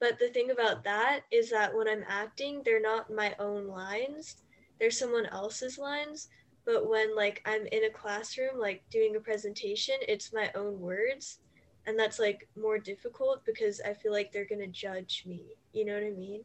But 0.00 0.18
the 0.18 0.28
thing 0.28 0.50
about 0.50 0.84
that 0.84 1.20
is 1.30 1.50
that 1.50 1.74
when 1.74 1.88
I'm 1.88 2.04
acting, 2.08 2.62
they're 2.64 2.82
not 2.82 3.12
my 3.12 3.34
own 3.38 3.66
lines, 3.66 4.36
they're 4.78 4.90
someone 4.90 5.26
else's 5.26 5.78
lines. 5.78 6.28
But 6.64 6.88
when 6.88 7.14
like 7.14 7.42
I'm 7.44 7.66
in 7.66 7.84
a 7.84 7.90
classroom, 7.90 8.58
like 8.58 8.82
doing 8.90 9.16
a 9.16 9.20
presentation, 9.20 9.96
it's 10.08 10.32
my 10.32 10.50
own 10.54 10.80
words. 10.80 11.38
And 11.86 11.98
that's 11.98 12.18
like 12.18 12.48
more 12.56 12.78
difficult 12.78 13.44
because 13.44 13.80
I 13.82 13.92
feel 13.92 14.12
like 14.12 14.32
they're 14.32 14.46
gonna 14.46 14.66
judge 14.66 15.24
me. 15.26 15.44
You 15.72 15.84
know 15.84 15.94
what 15.94 16.04
I 16.04 16.10
mean? 16.10 16.44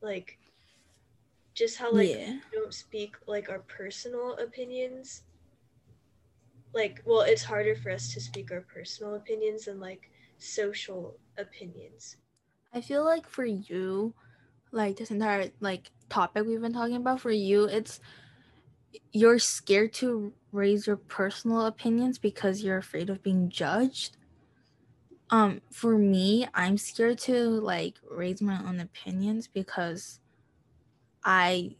Like 0.00 0.38
just 1.58 1.76
how 1.76 1.92
like 1.92 2.08
yeah. 2.08 2.38
don't 2.52 2.72
speak 2.72 3.16
like 3.26 3.50
our 3.50 3.58
personal 3.58 4.36
opinions 4.36 5.22
like 6.72 7.02
well 7.04 7.22
it's 7.22 7.42
harder 7.42 7.74
for 7.74 7.90
us 7.90 8.14
to 8.14 8.20
speak 8.20 8.52
our 8.52 8.60
personal 8.60 9.16
opinions 9.16 9.64
than 9.64 9.80
like 9.80 10.08
social 10.38 11.16
opinions 11.36 12.16
i 12.72 12.80
feel 12.80 13.04
like 13.04 13.28
for 13.28 13.44
you 13.44 14.14
like 14.70 14.96
this 14.96 15.10
entire 15.10 15.50
like 15.58 15.90
topic 16.08 16.46
we've 16.46 16.60
been 16.60 16.72
talking 16.72 16.96
about 16.96 17.20
for 17.20 17.32
you 17.32 17.64
it's 17.64 17.98
you're 19.12 19.38
scared 19.38 19.92
to 19.92 20.32
raise 20.52 20.86
your 20.86 20.96
personal 20.96 21.66
opinions 21.66 22.18
because 22.18 22.62
you're 22.62 22.78
afraid 22.78 23.10
of 23.10 23.22
being 23.22 23.48
judged 23.50 24.16
um 25.30 25.60
for 25.70 25.98
me 25.98 26.46
i'm 26.54 26.78
scared 26.78 27.18
to 27.18 27.48
like 27.60 27.96
raise 28.10 28.40
my 28.40 28.58
own 28.66 28.80
opinions 28.80 29.46
because 29.46 30.20
I 31.28 31.76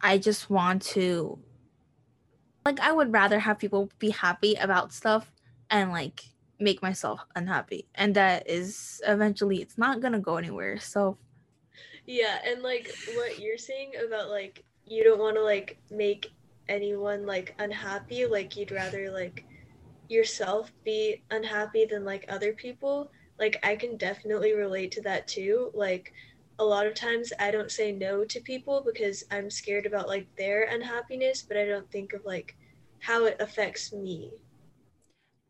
I 0.00 0.16
just 0.16 0.48
want 0.48 0.82
to 0.94 1.38
like 2.64 2.80
I 2.80 2.90
would 2.90 3.12
rather 3.12 3.38
have 3.38 3.58
people 3.58 3.90
be 3.98 4.10
happy 4.10 4.54
about 4.54 4.92
stuff 4.92 5.30
and 5.68 5.90
like 5.90 6.24
make 6.58 6.82
myself 6.82 7.20
unhappy. 7.36 7.86
And 7.94 8.14
that 8.16 8.48
is 8.48 9.02
eventually 9.06 9.60
it's 9.60 9.76
not 9.76 10.00
going 10.00 10.12
to 10.12 10.18
go 10.18 10.36
anywhere. 10.36 10.78
So 10.78 11.18
yeah, 12.06 12.38
and 12.46 12.62
like 12.62 12.94
what 13.14 13.38
you're 13.38 13.58
saying 13.58 13.92
about 14.06 14.30
like 14.30 14.64
you 14.90 15.04
don't 15.04 15.20
want 15.20 15.36
to 15.36 15.42
like 15.42 15.78
make 15.90 16.32
anyone 16.68 17.24
like 17.24 17.54
unhappy, 17.60 18.26
like 18.26 18.56
you'd 18.56 18.72
rather 18.72 19.10
like 19.10 19.44
yourself 20.08 20.72
be 20.84 21.22
unhappy 21.30 21.86
than 21.86 22.04
like 22.04 22.24
other 22.28 22.52
people. 22.52 23.10
Like 23.38 23.58
I 23.62 23.76
can 23.76 23.96
definitely 23.96 24.52
relate 24.52 24.90
to 24.92 25.02
that 25.02 25.28
too. 25.28 25.70
Like 25.74 26.12
a 26.58 26.64
lot 26.64 26.86
of 26.86 26.94
times 26.94 27.32
I 27.38 27.52
don't 27.52 27.70
say 27.70 27.92
no 27.92 28.24
to 28.24 28.40
people 28.40 28.82
because 28.84 29.24
I'm 29.30 29.48
scared 29.48 29.86
about 29.86 30.08
like 30.08 30.26
their 30.36 30.64
unhappiness, 30.64 31.42
but 31.42 31.56
I 31.56 31.66
don't 31.66 31.90
think 31.92 32.12
of 32.12 32.24
like 32.24 32.56
how 32.98 33.26
it 33.26 33.36
affects 33.40 33.92
me. 33.92 34.32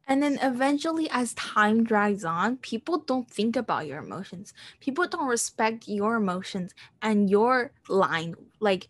And 0.07 0.22
then 0.22 0.38
eventually, 0.42 1.09
as 1.11 1.35
time 1.35 1.85
drags 1.85 2.24
on, 2.24 2.57
people 2.57 2.98
don't 2.98 3.31
think 3.31 3.55
about 3.55 3.87
your 3.87 4.00
emotions. 4.00 4.53
People 4.81 5.07
don't 5.07 5.29
respect 5.29 5.87
your 5.87 6.16
emotions 6.16 6.74
and 7.00 7.31
your 7.31 7.72
line. 7.88 8.35
Like, 8.59 8.88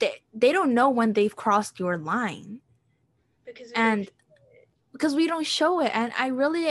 they, 0.00 0.22
they 0.32 0.52
don't 0.52 0.74
know 0.74 0.90
when 0.90 1.12
they've 1.12 1.34
crossed 1.34 1.78
your 1.78 1.98
line. 1.98 2.60
Because 3.44 3.72
and 3.72 4.10
because 4.92 5.14
we 5.14 5.26
don't 5.26 5.46
show 5.46 5.80
it. 5.80 5.90
And 5.94 6.12
I 6.18 6.28
really, 6.28 6.68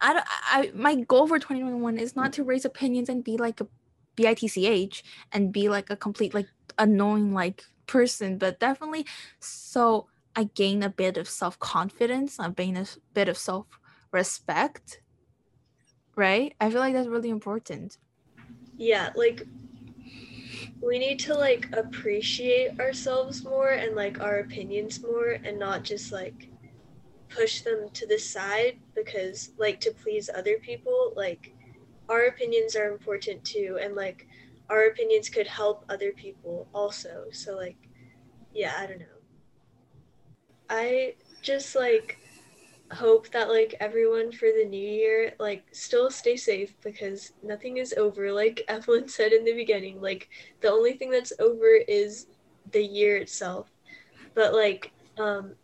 I, 0.00 0.12
don't, 0.12 0.26
I 0.50 0.70
my 0.74 0.96
goal 0.96 1.26
for 1.26 1.38
2021 1.38 1.98
is 1.98 2.16
not 2.16 2.32
to 2.34 2.44
raise 2.44 2.64
opinions 2.64 3.08
and 3.08 3.22
be 3.22 3.36
like 3.36 3.60
a 3.60 3.68
bitch 4.16 5.02
and 5.32 5.52
be 5.52 5.68
like 5.68 5.90
a 5.90 5.96
complete 5.96 6.34
like 6.34 6.48
annoying 6.78 7.32
like 7.32 7.64
person 7.86 8.38
but 8.38 8.60
definitely 8.60 9.04
so 9.40 10.06
i 10.36 10.44
gain 10.44 10.82
a 10.82 10.88
bit 10.88 11.16
of 11.16 11.28
self-confidence 11.28 12.38
i 12.38 12.48
gain 12.48 12.76
a 12.76 12.86
bit 13.14 13.28
of 13.28 13.36
self-respect 13.36 15.00
right 16.16 16.54
i 16.60 16.70
feel 16.70 16.80
like 16.80 16.94
that's 16.94 17.08
really 17.08 17.30
important 17.30 17.98
yeah 18.76 19.10
like 19.16 19.46
we 20.82 20.98
need 20.98 21.18
to 21.18 21.34
like 21.34 21.68
appreciate 21.76 22.78
ourselves 22.80 23.44
more 23.44 23.70
and 23.70 23.94
like 23.94 24.20
our 24.20 24.38
opinions 24.38 25.02
more 25.02 25.32
and 25.44 25.58
not 25.58 25.82
just 25.84 26.12
like 26.12 26.48
push 27.28 27.60
them 27.62 27.88
to 27.92 28.06
the 28.06 28.18
side 28.18 28.78
because 28.94 29.52
like 29.58 29.78
to 29.80 29.90
please 29.90 30.30
other 30.34 30.58
people 30.58 31.12
like 31.16 31.54
our 32.08 32.24
opinions 32.24 32.74
are 32.74 32.90
important 32.90 33.44
too 33.44 33.78
and 33.80 33.94
like 33.94 34.26
our 34.68 34.86
opinions 34.86 35.28
could 35.28 35.46
help 35.46 35.84
other 35.88 36.12
people 36.12 36.66
also. 36.72 37.24
So 37.32 37.56
like 37.56 37.76
yeah 38.54 38.74
i 38.78 38.86
don't 38.86 39.00
know. 39.00 39.06
I 40.68 41.14
just 41.42 41.74
like 41.74 42.19
hope 42.92 43.30
that 43.30 43.48
like 43.48 43.74
everyone 43.80 44.32
for 44.32 44.46
the 44.46 44.64
new 44.64 44.88
year 44.88 45.32
like 45.38 45.64
still 45.72 46.10
stay 46.10 46.36
safe 46.36 46.74
because 46.82 47.32
nothing 47.42 47.76
is 47.76 47.94
over. 47.96 48.32
Like 48.32 48.62
evelyn 48.68 49.08
said 49.08 49.32
in 49.32 49.44
the 49.44 49.54
beginning 49.54 50.00
like 50.00 50.28
the 50.60 50.70
only 50.70 50.94
thing 50.94 51.10
that's 51.10 51.32
over 51.38 51.74
is 51.88 52.26
the 52.70 52.84
year 52.84 53.16
itself. 53.16 53.70
But 54.34 54.54
like 54.54 54.92
um 55.18 55.54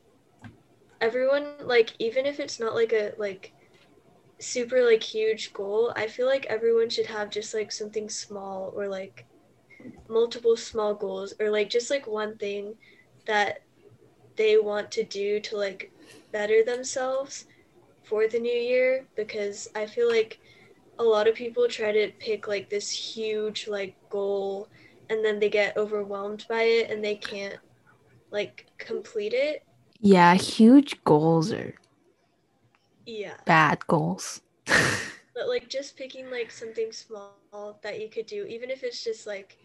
everyone 1.00 1.54
like 1.54 1.92
even 1.98 2.26
if 2.26 2.40
it's 2.40 2.60
not 2.60 2.74
like 2.74 2.92
a 2.92 3.12
like 3.18 3.52
super 4.40 4.84
like 4.84 5.02
huge 5.02 5.52
goal, 5.52 5.92
I 5.96 6.06
feel 6.06 6.26
like 6.26 6.46
everyone 6.46 6.90
should 6.90 7.06
have 7.06 7.30
just 7.30 7.54
like 7.54 7.72
something 7.72 8.08
small 8.08 8.72
or 8.74 8.88
like 8.88 9.26
multiple 10.08 10.56
small 10.56 10.94
goals 10.94 11.34
or 11.40 11.50
like 11.50 11.70
just 11.70 11.90
like 11.90 12.06
one 12.06 12.36
thing 12.36 12.74
that 13.26 13.62
they 14.36 14.56
want 14.58 14.90
to 14.92 15.04
do 15.04 15.40
to 15.40 15.56
like 15.56 15.92
better 16.36 16.64
themselves 16.64 17.46
for 18.04 18.28
the 18.28 18.38
new 18.38 18.60
year 18.72 19.06
because 19.16 19.68
I 19.74 19.86
feel 19.86 20.08
like 20.08 20.38
a 20.98 21.04
lot 21.04 21.28
of 21.28 21.34
people 21.34 21.66
try 21.68 21.92
to 21.92 22.12
pick 22.18 22.48
like 22.48 22.70
this 22.70 22.90
huge 22.90 23.68
like 23.68 23.96
goal 24.10 24.68
and 25.10 25.24
then 25.24 25.40
they 25.40 25.50
get 25.50 25.76
overwhelmed 25.76 26.44
by 26.48 26.62
it 26.62 26.90
and 26.90 27.04
they 27.04 27.16
can't 27.16 27.58
like 28.30 28.66
complete 28.78 29.34
it. 29.34 29.64
Yeah, 30.00 30.34
huge 30.34 31.02
goals 31.04 31.52
are 31.52 31.74
yeah 33.06 33.36
bad 33.46 33.86
goals 33.86 34.42
but 34.66 35.48
like 35.48 35.68
just 35.68 35.96
picking 35.96 36.30
like 36.30 36.50
something 36.50 36.90
small 36.92 37.78
that 37.82 38.00
you 38.00 38.08
could 38.08 38.26
do 38.26 38.44
even 38.46 38.70
if 38.70 38.82
it's 38.82 39.04
just 39.04 39.26
like 39.26 39.58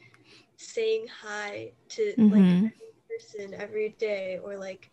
saying 0.58 1.06
hi 1.24 1.72
to 1.90 2.14
mm-hmm. 2.18 2.64
like 2.64 2.74
every 2.74 3.04
person 3.10 3.54
every 3.60 3.96
day 3.98 4.40
or 4.44 4.58
like 4.58 4.92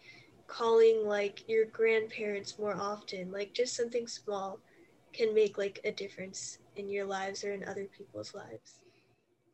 calling 0.48 1.06
like 1.06 1.48
your 1.48 1.66
grandparents 1.66 2.58
more 2.58 2.74
often 2.74 3.30
like 3.30 3.52
just 3.54 3.76
something 3.76 4.08
small 4.08 4.58
can 5.12 5.34
make 5.34 5.56
like 5.58 5.80
a 5.84 5.92
difference 5.92 6.58
in 6.76 6.88
your 6.88 7.04
lives 7.04 7.44
or 7.44 7.52
in 7.52 7.64
other 7.64 7.86
people's 7.96 8.34
lives. 8.34 8.80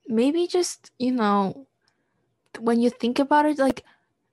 Maybe 0.09 0.47
just 0.47 0.91
you 0.99 1.13
know 1.13 1.67
when 2.59 2.81
you 2.81 2.91
think 2.91 3.19
about 3.19 3.47
it 3.47 3.59
like 3.59 3.85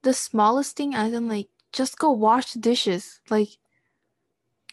the 0.04 0.14
smallest 0.14 0.78
thing 0.78 0.96
as 0.96 1.14
in 1.14 1.28
like 1.28 1.50
just 1.74 1.98
go 1.98 2.12
wash 2.12 2.54
the 2.54 2.60
dishes 2.60 3.20
like 3.30 3.50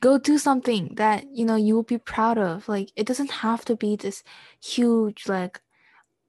go 0.01 0.18
do 0.18 0.38
something 0.38 0.94
that 0.96 1.24
you 1.33 1.44
know 1.44 1.57
you 1.57 1.74
will 1.74 1.83
be 1.83 1.98
proud 1.98 2.38
of. 2.38 2.68
Like 2.68 2.90
it 2.96 3.07
doesn't 3.07 3.31
have 3.31 3.64
to 3.66 3.77
be 3.77 3.96
this 3.96 4.22
huge 4.62 5.29
like 5.29 5.61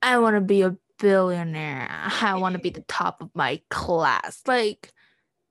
i 0.02 0.18
want 0.18 0.36
to 0.36 0.42
be 0.42 0.62
a 0.62 0.78
billionaire. 1.00 1.88
I 2.22 2.36
want 2.36 2.54
to 2.54 2.60
be 2.60 2.70
the 2.70 2.82
top 2.82 3.22
of 3.22 3.30
my 3.34 3.62
class. 3.70 4.42
Like 4.46 4.92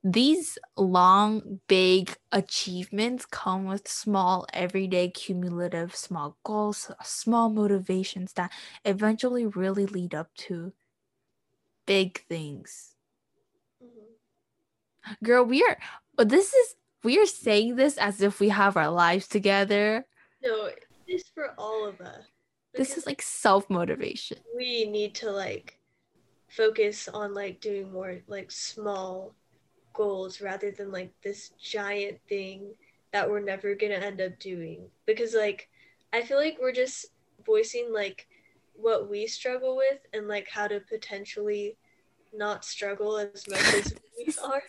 these 0.05 0.59
long, 0.77 1.61
big 1.67 2.17
achievements 2.31 3.27
come 3.27 3.67
with 3.67 3.89
small, 3.89 4.47
everyday, 4.53 5.11
cumulative, 5.11 5.95
small 5.95 6.37
goals, 6.45 6.91
small 7.03 7.49
motivations 7.49 8.33
that 8.35 8.53
eventually 8.85 9.47
really 9.47 9.87
lead 9.87 10.15
up 10.15 10.33
to 10.37 10.73
big 11.87 12.25
things. 12.29 12.95
Mm-hmm. 13.83 15.25
Girl, 15.25 15.45
we 15.45 15.65
are, 15.65 15.79
but 16.17 16.29
this 16.29 16.55
is, 16.55 16.77
we 17.03 17.19
are 17.19 17.27
saying 17.27 17.77
this 17.77 17.99
as 17.99 18.21
if 18.23 18.39
we 18.39 18.51
have 18.51 18.77
our 18.77 18.91
lives 18.91 19.27
together. 19.27 20.07
No, 20.43 20.71
it's 21.07 21.29
for 21.31 21.55
all 21.59 21.87
of 21.87 22.01
us. 22.01 22.23
This 22.75 22.97
is 22.97 23.07
like 23.07 23.23
self 23.23 23.69
motivation. 23.69 24.39
We 24.55 24.85
need 24.85 25.15
to 25.17 25.31
like 25.33 25.81
focus 26.49 27.09
on 27.09 27.35
like 27.35 27.61
doing 27.61 27.93
more 27.93 28.19
like 28.29 28.53
small 28.53 29.35
goals 29.99 30.41
rather 30.41 30.71
than 30.71 30.93
like 30.93 31.13
this 31.23 31.51
giant 31.61 32.19
thing 32.29 32.73
that 33.13 33.29
we're 33.29 33.41
never 33.41 33.75
going 33.75 33.91
to 33.93 34.07
end 34.07 34.21
up 34.21 34.39
doing. 34.39 34.87
Because 35.05 35.35
like 35.35 35.69
i 36.13 36.23
feel 36.23 36.39
like 36.39 36.57
we're 36.59 36.73
just 36.73 37.07
voicing 37.45 37.93
like 37.93 38.27
what 38.75 39.11
we 39.11 39.27
struggle 39.27 39.77
with 39.77 39.99
and 40.15 40.29
like 40.29 40.49
how 40.49 40.67
to 40.69 40.81
potentially 40.81 41.77
not 42.33 42.65
struggle 42.65 43.19
as 43.19 43.47
much 43.49 43.75
as 43.75 43.95
we 44.17 44.33
are. 44.43 44.63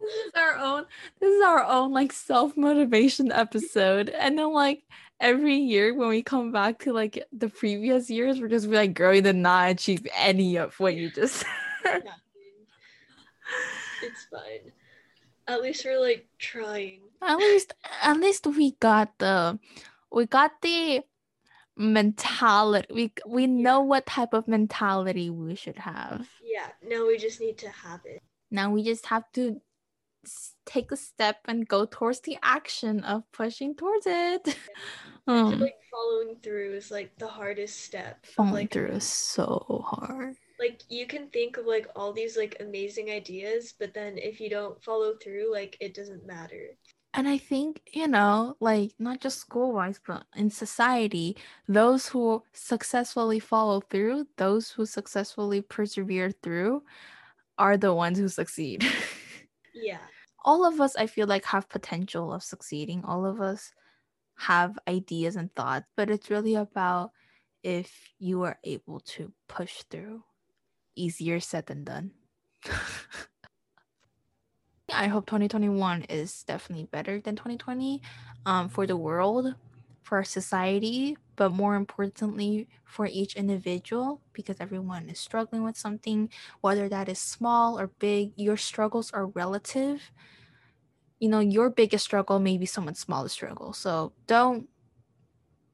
This 0.00 0.14
is 0.26 0.32
our 0.36 0.56
own 0.56 0.86
this 1.20 1.32
is 1.32 1.44
our 1.44 1.62
own 1.62 1.92
like 1.92 2.12
self-motivation 2.12 3.30
episode. 3.30 4.08
And 4.08 4.38
then 4.38 4.52
like 4.52 4.82
every 5.20 5.56
year 5.56 5.94
when 5.94 6.08
we 6.08 6.22
come 6.22 6.52
back 6.52 6.78
to 6.80 6.92
like 6.92 7.22
the 7.32 7.48
previous 7.48 8.10
years 8.10 8.40
we're 8.40 8.48
just 8.48 8.66
like 8.66 8.94
girl 8.94 9.14
you 9.14 9.22
did 9.22 9.36
not 9.36 9.70
achieve 9.70 10.06
any 10.14 10.56
of 10.56 10.78
what 10.80 10.94
you 10.96 11.08
just 11.10 11.44
said 11.82 12.02
it's 14.04 14.26
fine. 14.30 14.72
At 15.46 15.62
least 15.62 15.84
we're 15.84 16.00
like 16.00 16.26
trying. 16.38 17.00
At 17.22 17.36
least 17.36 17.74
at 18.02 18.18
least 18.18 18.46
we 18.46 18.72
got 18.80 19.18
the 19.18 19.58
we 20.12 20.26
got 20.26 20.52
the 20.62 21.02
mentality. 21.76 22.86
We 22.92 23.12
we 23.26 23.46
know 23.46 23.80
what 23.80 24.06
type 24.06 24.32
of 24.32 24.48
mentality 24.48 25.30
we 25.30 25.54
should 25.54 25.78
have. 25.78 26.28
Yeah, 26.42 26.68
now 26.86 27.06
we 27.06 27.18
just 27.18 27.40
need 27.40 27.58
to 27.58 27.68
have 27.68 28.00
it. 28.04 28.22
Now 28.50 28.70
we 28.70 28.82
just 28.82 29.06
have 29.06 29.24
to 29.32 29.60
take 30.64 30.92
a 30.92 30.96
step 30.96 31.36
and 31.46 31.68
go 31.68 31.84
towards 31.84 32.20
the 32.20 32.38
action 32.42 33.04
of 33.04 33.24
pushing 33.32 33.74
towards 33.74 34.06
it. 34.06 34.46
Yeah. 34.46 34.54
Um, 35.26 35.58
like 35.58 35.76
following 35.90 36.36
through 36.42 36.74
is 36.74 36.90
like 36.90 37.16
the 37.16 37.26
hardest 37.26 37.80
step. 37.80 38.26
Following 38.26 38.54
like, 38.54 38.72
through 38.72 38.88
is 38.88 39.04
so 39.04 39.82
hard 39.88 40.36
like 40.58 40.82
you 40.88 41.06
can 41.06 41.28
think 41.28 41.56
of 41.56 41.66
like 41.66 41.86
all 41.96 42.12
these 42.12 42.36
like 42.36 42.56
amazing 42.60 43.10
ideas 43.10 43.74
but 43.78 43.92
then 43.94 44.18
if 44.18 44.40
you 44.40 44.48
don't 44.48 44.82
follow 44.82 45.14
through 45.22 45.52
like 45.52 45.76
it 45.80 45.94
doesn't 45.94 46.26
matter. 46.26 46.68
And 47.12 47.28
i 47.28 47.38
think 47.38 47.80
you 47.92 48.08
know 48.08 48.56
like 48.60 48.92
not 48.98 49.20
just 49.20 49.38
school 49.38 49.72
wise 49.72 50.00
but 50.04 50.24
in 50.36 50.50
society 50.50 51.36
those 51.68 52.08
who 52.08 52.42
successfully 52.52 53.38
follow 53.38 53.80
through 53.80 54.26
those 54.36 54.70
who 54.70 54.86
successfully 54.86 55.60
persevere 55.60 56.32
through 56.42 56.82
are 57.56 57.76
the 57.76 57.94
ones 57.94 58.18
who 58.18 58.28
succeed. 58.28 58.84
Yeah. 59.76 59.98
All 60.44 60.64
of 60.64 60.80
us 60.80 60.94
i 60.94 61.06
feel 61.06 61.26
like 61.26 61.44
have 61.46 61.68
potential 61.68 62.32
of 62.32 62.44
succeeding. 62.44 63.02
All 63.04 63.26
of 63.26 63.40
us 63.40 63.72
have 64.38 64.78
ideas 64.86 65.34
and 65.34 65.52
thoughts 65.54 65.86
but 65.96 66.10
it's 66.10 66.30
really 66.30 66.54
about 66.54 67.10
if 67.64 68.12
you 68.18 68.42
are 68.42 68.58
able 68.62 69.00
to 69.00 69.32
push 69.48 69.82
through 69.90 70.22
easier 70.96 71.40
said 71.40 71.66
than 71.66 71.84
done. 71.84 72.12
I 74.92 75.06
hope 75.08 75.26
2021 75.26 76.02
is 76.04 76.42
definitely 76.44 76.84
better 76.86 77.20
than 77.20 77.36
2020 77.36 78.00
um, 78.46 78.68
for 78.68 78.86
the 78.86 78.96
world, 78.96 79.54
for 80.02 80.18
our 80.18 80.24
society, 80.24 81.16
but 81.36 81.50
more 81.50 81.74
importantly, 81.74 82.68
for 82.84 83.06
each 83.06 83.34
individual 83.34 84.20
because 84.32 84.56
everyone 84.60 85.08
is 85.08 85.18
struggling 85.18 85.62
with 85.64 85.76
something, 85.76 86.28
whether 86.60 86.88
that 86.88 87.08
is 87.08 87.18
small 87.18 87.78
or 87.80 87.88
big. 87.98 88.32
Your 88.36 88.56
struggles 88.58 89.10
are 89.12 89.26
relative. 89.26 90.12
You 91.20 91.28
know, 91.28 91.40
your 91.40 91.70
biggest 91.70 92.04
struggle 92.04 92.38
may 92.38 92.58
be 92.58 92.66
someone's 92.66 93.00
smallest 93.00 93.34
struggle. 93.34 93.72
So 93.72 94.12
don't 94.26 94.68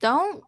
don't 0.01 0.43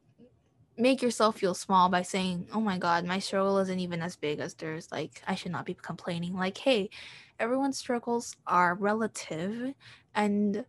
make 0.77 1.03
yourself 1.03 1.39
feel 1.39 1.55
small 1.55 1.89
by 1.89 2.03
saying, 2.03 2.49
"Oh 2.53 2.61
my 2.61 2.79
god, 2.79 3.05
my 3.05 3.19
struggle 3.19 3.59
isn't 3.59 3.79
even 3.79 4.03
as 4.03 4.17
big 4.17 4.41
as 4.41 4.55
theirs. 4.55 4.89
Like 4.93 5.23
I 5.27 5.35
should 5.35 5.53
not 5.53 5.67
be 5.67 5.75
complaining." 5.75 6.35
Like, 6.35 6.59
"Hey, 6.59 6.91
everyone's 7.39 7.79
struggles 7.79 8.37
are 8.47 8.75
relative 8.75 9.75
and 10.15 10.65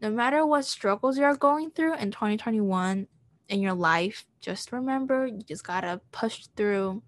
no 0.00 0.10
matter 0.10 0.46
what 0.46 0.64
struggles 0.64 1.18
you're 1.18 1.34
going 1.36 1.70
through 1.72 1.94
in 1.96 2.10
2021 2.12 3.08
in 3.48 3.60
your 3.60 3.74
life, 3.74 4.24
just 4.40 4.70
remember 4.72 5.26
you 5.26 5.40
just 5.42 5.64
got 5.64 5.80
to 5.80 6.00
push 6.12 6.46
through. 6.56 7.02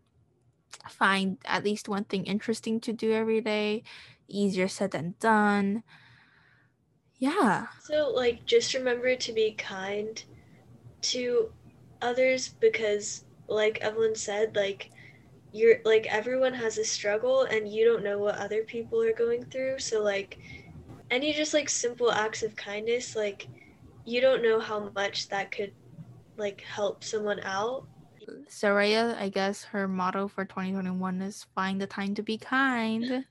Find 0.88 1.38
at 1.44 1.64
least 1.64 1.88
one 1.88 2.04
thing 2.04 2.24
interesting 2.24 2.80
to 2.80 2.92
do 2.92 3.12
every 3.12 3.40
day. 3.40 3.82
Easier 4.28 4.68
said 4.68 4.92
than 4.92 5.14
done." 5.20 5.82
Yeah. 7.18 7.66
So 7.82 8.10
like 8.10 8.46
just 8.46 8.74
remember 8.74 9.14
to 9.14 9.32
be 9.32 9.52
kind 9.52 10.22
to 11.02 11.52
others 12.02 12.48
because 12.60 13.24
like 13.48 13.78
Evelyn 13.80 14.14
said, 14.14 14.56
like 14.56 14.90
you're 15.52 15.78
like 15.84 16.06
everyone 16.06 16.54
has 16.54 16.78
a 16.78 16.84
struggle 16.84 17.42
and 17.42 17.68
you 17.68 17.84
don't 17.84 18.04
know 18.04 18.18
what 18.18 18.36
other 18.36 18.62
people 18.62 19.02
are 19.02 19.12
going 19.12 19.44
through. 19.46 19.78
So 19.78 20.02
like 20.02 20.38
any 21.10 21.32
just 21.32 21.52
like 21.52 21.68
simple 21.68 22.10
acts 22.10 22.42
of 22.42 22.54
kindness, 22.56 23.16
like 23.16 23.48
you 24.04 24.20
don't 24.20 24.42
know 24.42 24.60
how 24.60 24.90
much 24.94 25.28
that 25.28 25.50
could 25.50 25.72
like 26.36 26.62
help 26.62 27.04
someone 27.04 27.40
out. 27.40 27.86
Soraya, 28.48 29.16
I 29.18 29.28
guess 29.28 29.64
her 29.64 29.88
motto 29.88 30.28
for 30.28 30.44
2021 30.44 31.22
is 31.22 31.46
find 31.54 31.80
the 31.80 31.86
time 31.86 32.14
to 32.14 32.22
be 32.22 32.38
kind. 32.38 33.24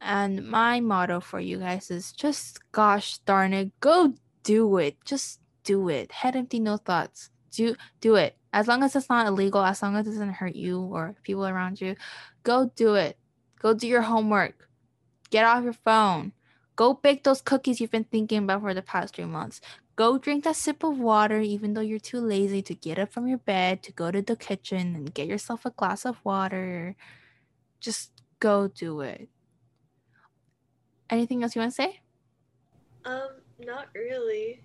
and 0.00 0.46
my 0.46 0.78
motto 0.80 1.20
for 1.20 1.40
you 1.40 1.58
guys 1.58 1.90
is 1.90 2.12
just 2.12 2.60
gosh 2.70 3.18
darn 3.18 3.52
it, 3.52 3.72
go 3.80 4.14
do 4.44 4.78
it. 4.78 4.96
Just 5.04 5.40
do 5.64 5.88
it. 5.88 6.12
Head 6.12 6.36
empty, 6.36 6.60
no 6.60 6.76
thoughts 6.76 7.30
do 7.50 7.74
do 8.00 8.16
it. 8.16 8.36
As 8.52 8.66
long 8.66 8.82
as 8.82 8.96
it's 8.96 9.08
not 9.08 9.26
illegal 9.26 9.62
as 9.62 9.82
long 9.82 9.96
as 9.96 10.06
it 10.06 10.10
doesn't 10.10 10.34
hurt 10.34 10.56
you 10.56 10.80
or 10.80 11.14
people 11.22 11.46
around 11.46 11.80
you 11.80 11.96
go 12.42 12.70
do 12.74 12.94
it. 12.94 13.16
Go 13.58 13.74
do 13.74 13.86
your 13.86 14.02
homework. 14.02 14.68
Get 15.30 15.44
off 15.44 15.64
your 15.64 15.74
phone. 15.74 16.32
Go 16.76 16.94
bake 16.94 17.24
those 17.24 17.42
cookies 17.42 17.80
you've 17.80 17.90
been 17.90 18.04
thinking 18.04 18.38
about 18.38 18.62
for 18.62 18.72
the 18.72 18.82
past 18.82 19.14
three 19.14 19.26
months. 19.26 19.60
Go 19.96 20.16
drink 20.16 20.44
that 20.44 20.56
sip 20.56 20.82
of 20.82 20.98
water 20.98 21.40
even 21.40 21.74
though 21.74 21.82
you're 21.82 21.98
too 21.98 22.20
lazy 22.20 22.62
to 22.62 22.74
get 22.74 22.98
up 22.98 23.12
from 23.12 23.28
your 23.28 23.38
bed 23.38 23.82
to 23.82 23.92
go 23.92 24.10
to 24.10 24.22
the 24.22 24.34
kitchen 24.34 24.96
and 24.96 25.12
get 25.12 25.28
yourself 25.28 25.66
a 25.66 25.70
glass 25.70 26.06
of 26.06 26.16
water. 26.24 26.96
Just 27.80 28.10
go 28.38 28.68
do 28.68 29.00
it. 29.00 29.28
Anything 31.10 31.42
else 31.42 31.54
you 31.54 31.60
want 31.60 31.72
to 31.72 31.76
say? 31.76 32.00
Um 33.04 33.28
not 33.66 33.88
really 33.94 34.62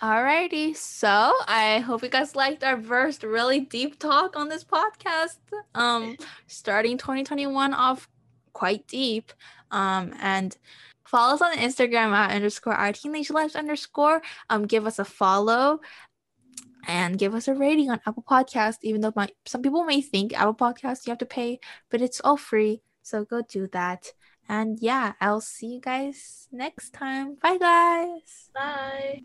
Alrighty, 0.00 0.76
so 0.76 1.32
I 1.46 1.78
hope 1.78 2.02
you 2.02 2.08
guys 2.08 2.34
liked 2.34 2.64
our 2.64 2.80
first 2.80 3.22
really 3.22 3.60
deep 3.60 3.98
talk 3.98 4.36
on 4.36 4.48
this 4.48 4.64
podcast. 4.64 5.36
Um, 5.74 6.16
starting 6.46 6.98
2021 6.98 7.74
off 7.74 8.08
quite 8.52 8.86
deep. 8.86 9.32
Um, 9.70 10.14
and 10.20 10.56
follow 11.04 11.34
us 11.34 11.42
on 11.42 11.56
Instagram 11.56 12.12
at 12.12 12.32
underscore 12.32 12.74
our 12.74 12.92
teenage 12.92 13.30
lives 13.30 13.56
underscore. 13.56 14.22
Um, 14.50 14.66
give 14.66 14.86
us 14.86 14.98
a 14.98 15.04
follow 15.04 15.80
and 16.86 17.18
give 17.18 17.34
us 17.34 17.48
a 17.48 17.54
rating 17.54 17.90
on 17.90 18.00
Apple 18.06 18.24
Podcast. 18.28 18.78
Even 18.82 19.00
though 19.00 19.12
my 19.14 19.28
some 19.46 19.62
people 19.62 19.84
may 19.84 20.00
think 20.00 20.38
Apple 20.38 20.54
Podcast 20.54 21.06
you 21.06 21.10
have 21.10 21.18
to 21.18 21.26
pay, 21.26 21.60
but 21.90 22.00
it's 22.00 22.20
all 22.20 22.36
free. 22.36 22.82
So 23.02 23.24
go 23.24 23.42
do 23.42 23.68
that. 23.72 24.12
And 24.48 24.78
yeah, 24.80 25.12
I'll 25.20 25.40
see 25.40 25.74
you 25.74 25.80
guys 25.80 26.48
next 26.52 26.92
time. 26.92 27.36
Bye, 27.40 27.58
guys. 27.58 28.50
Bye. 28.54 29.22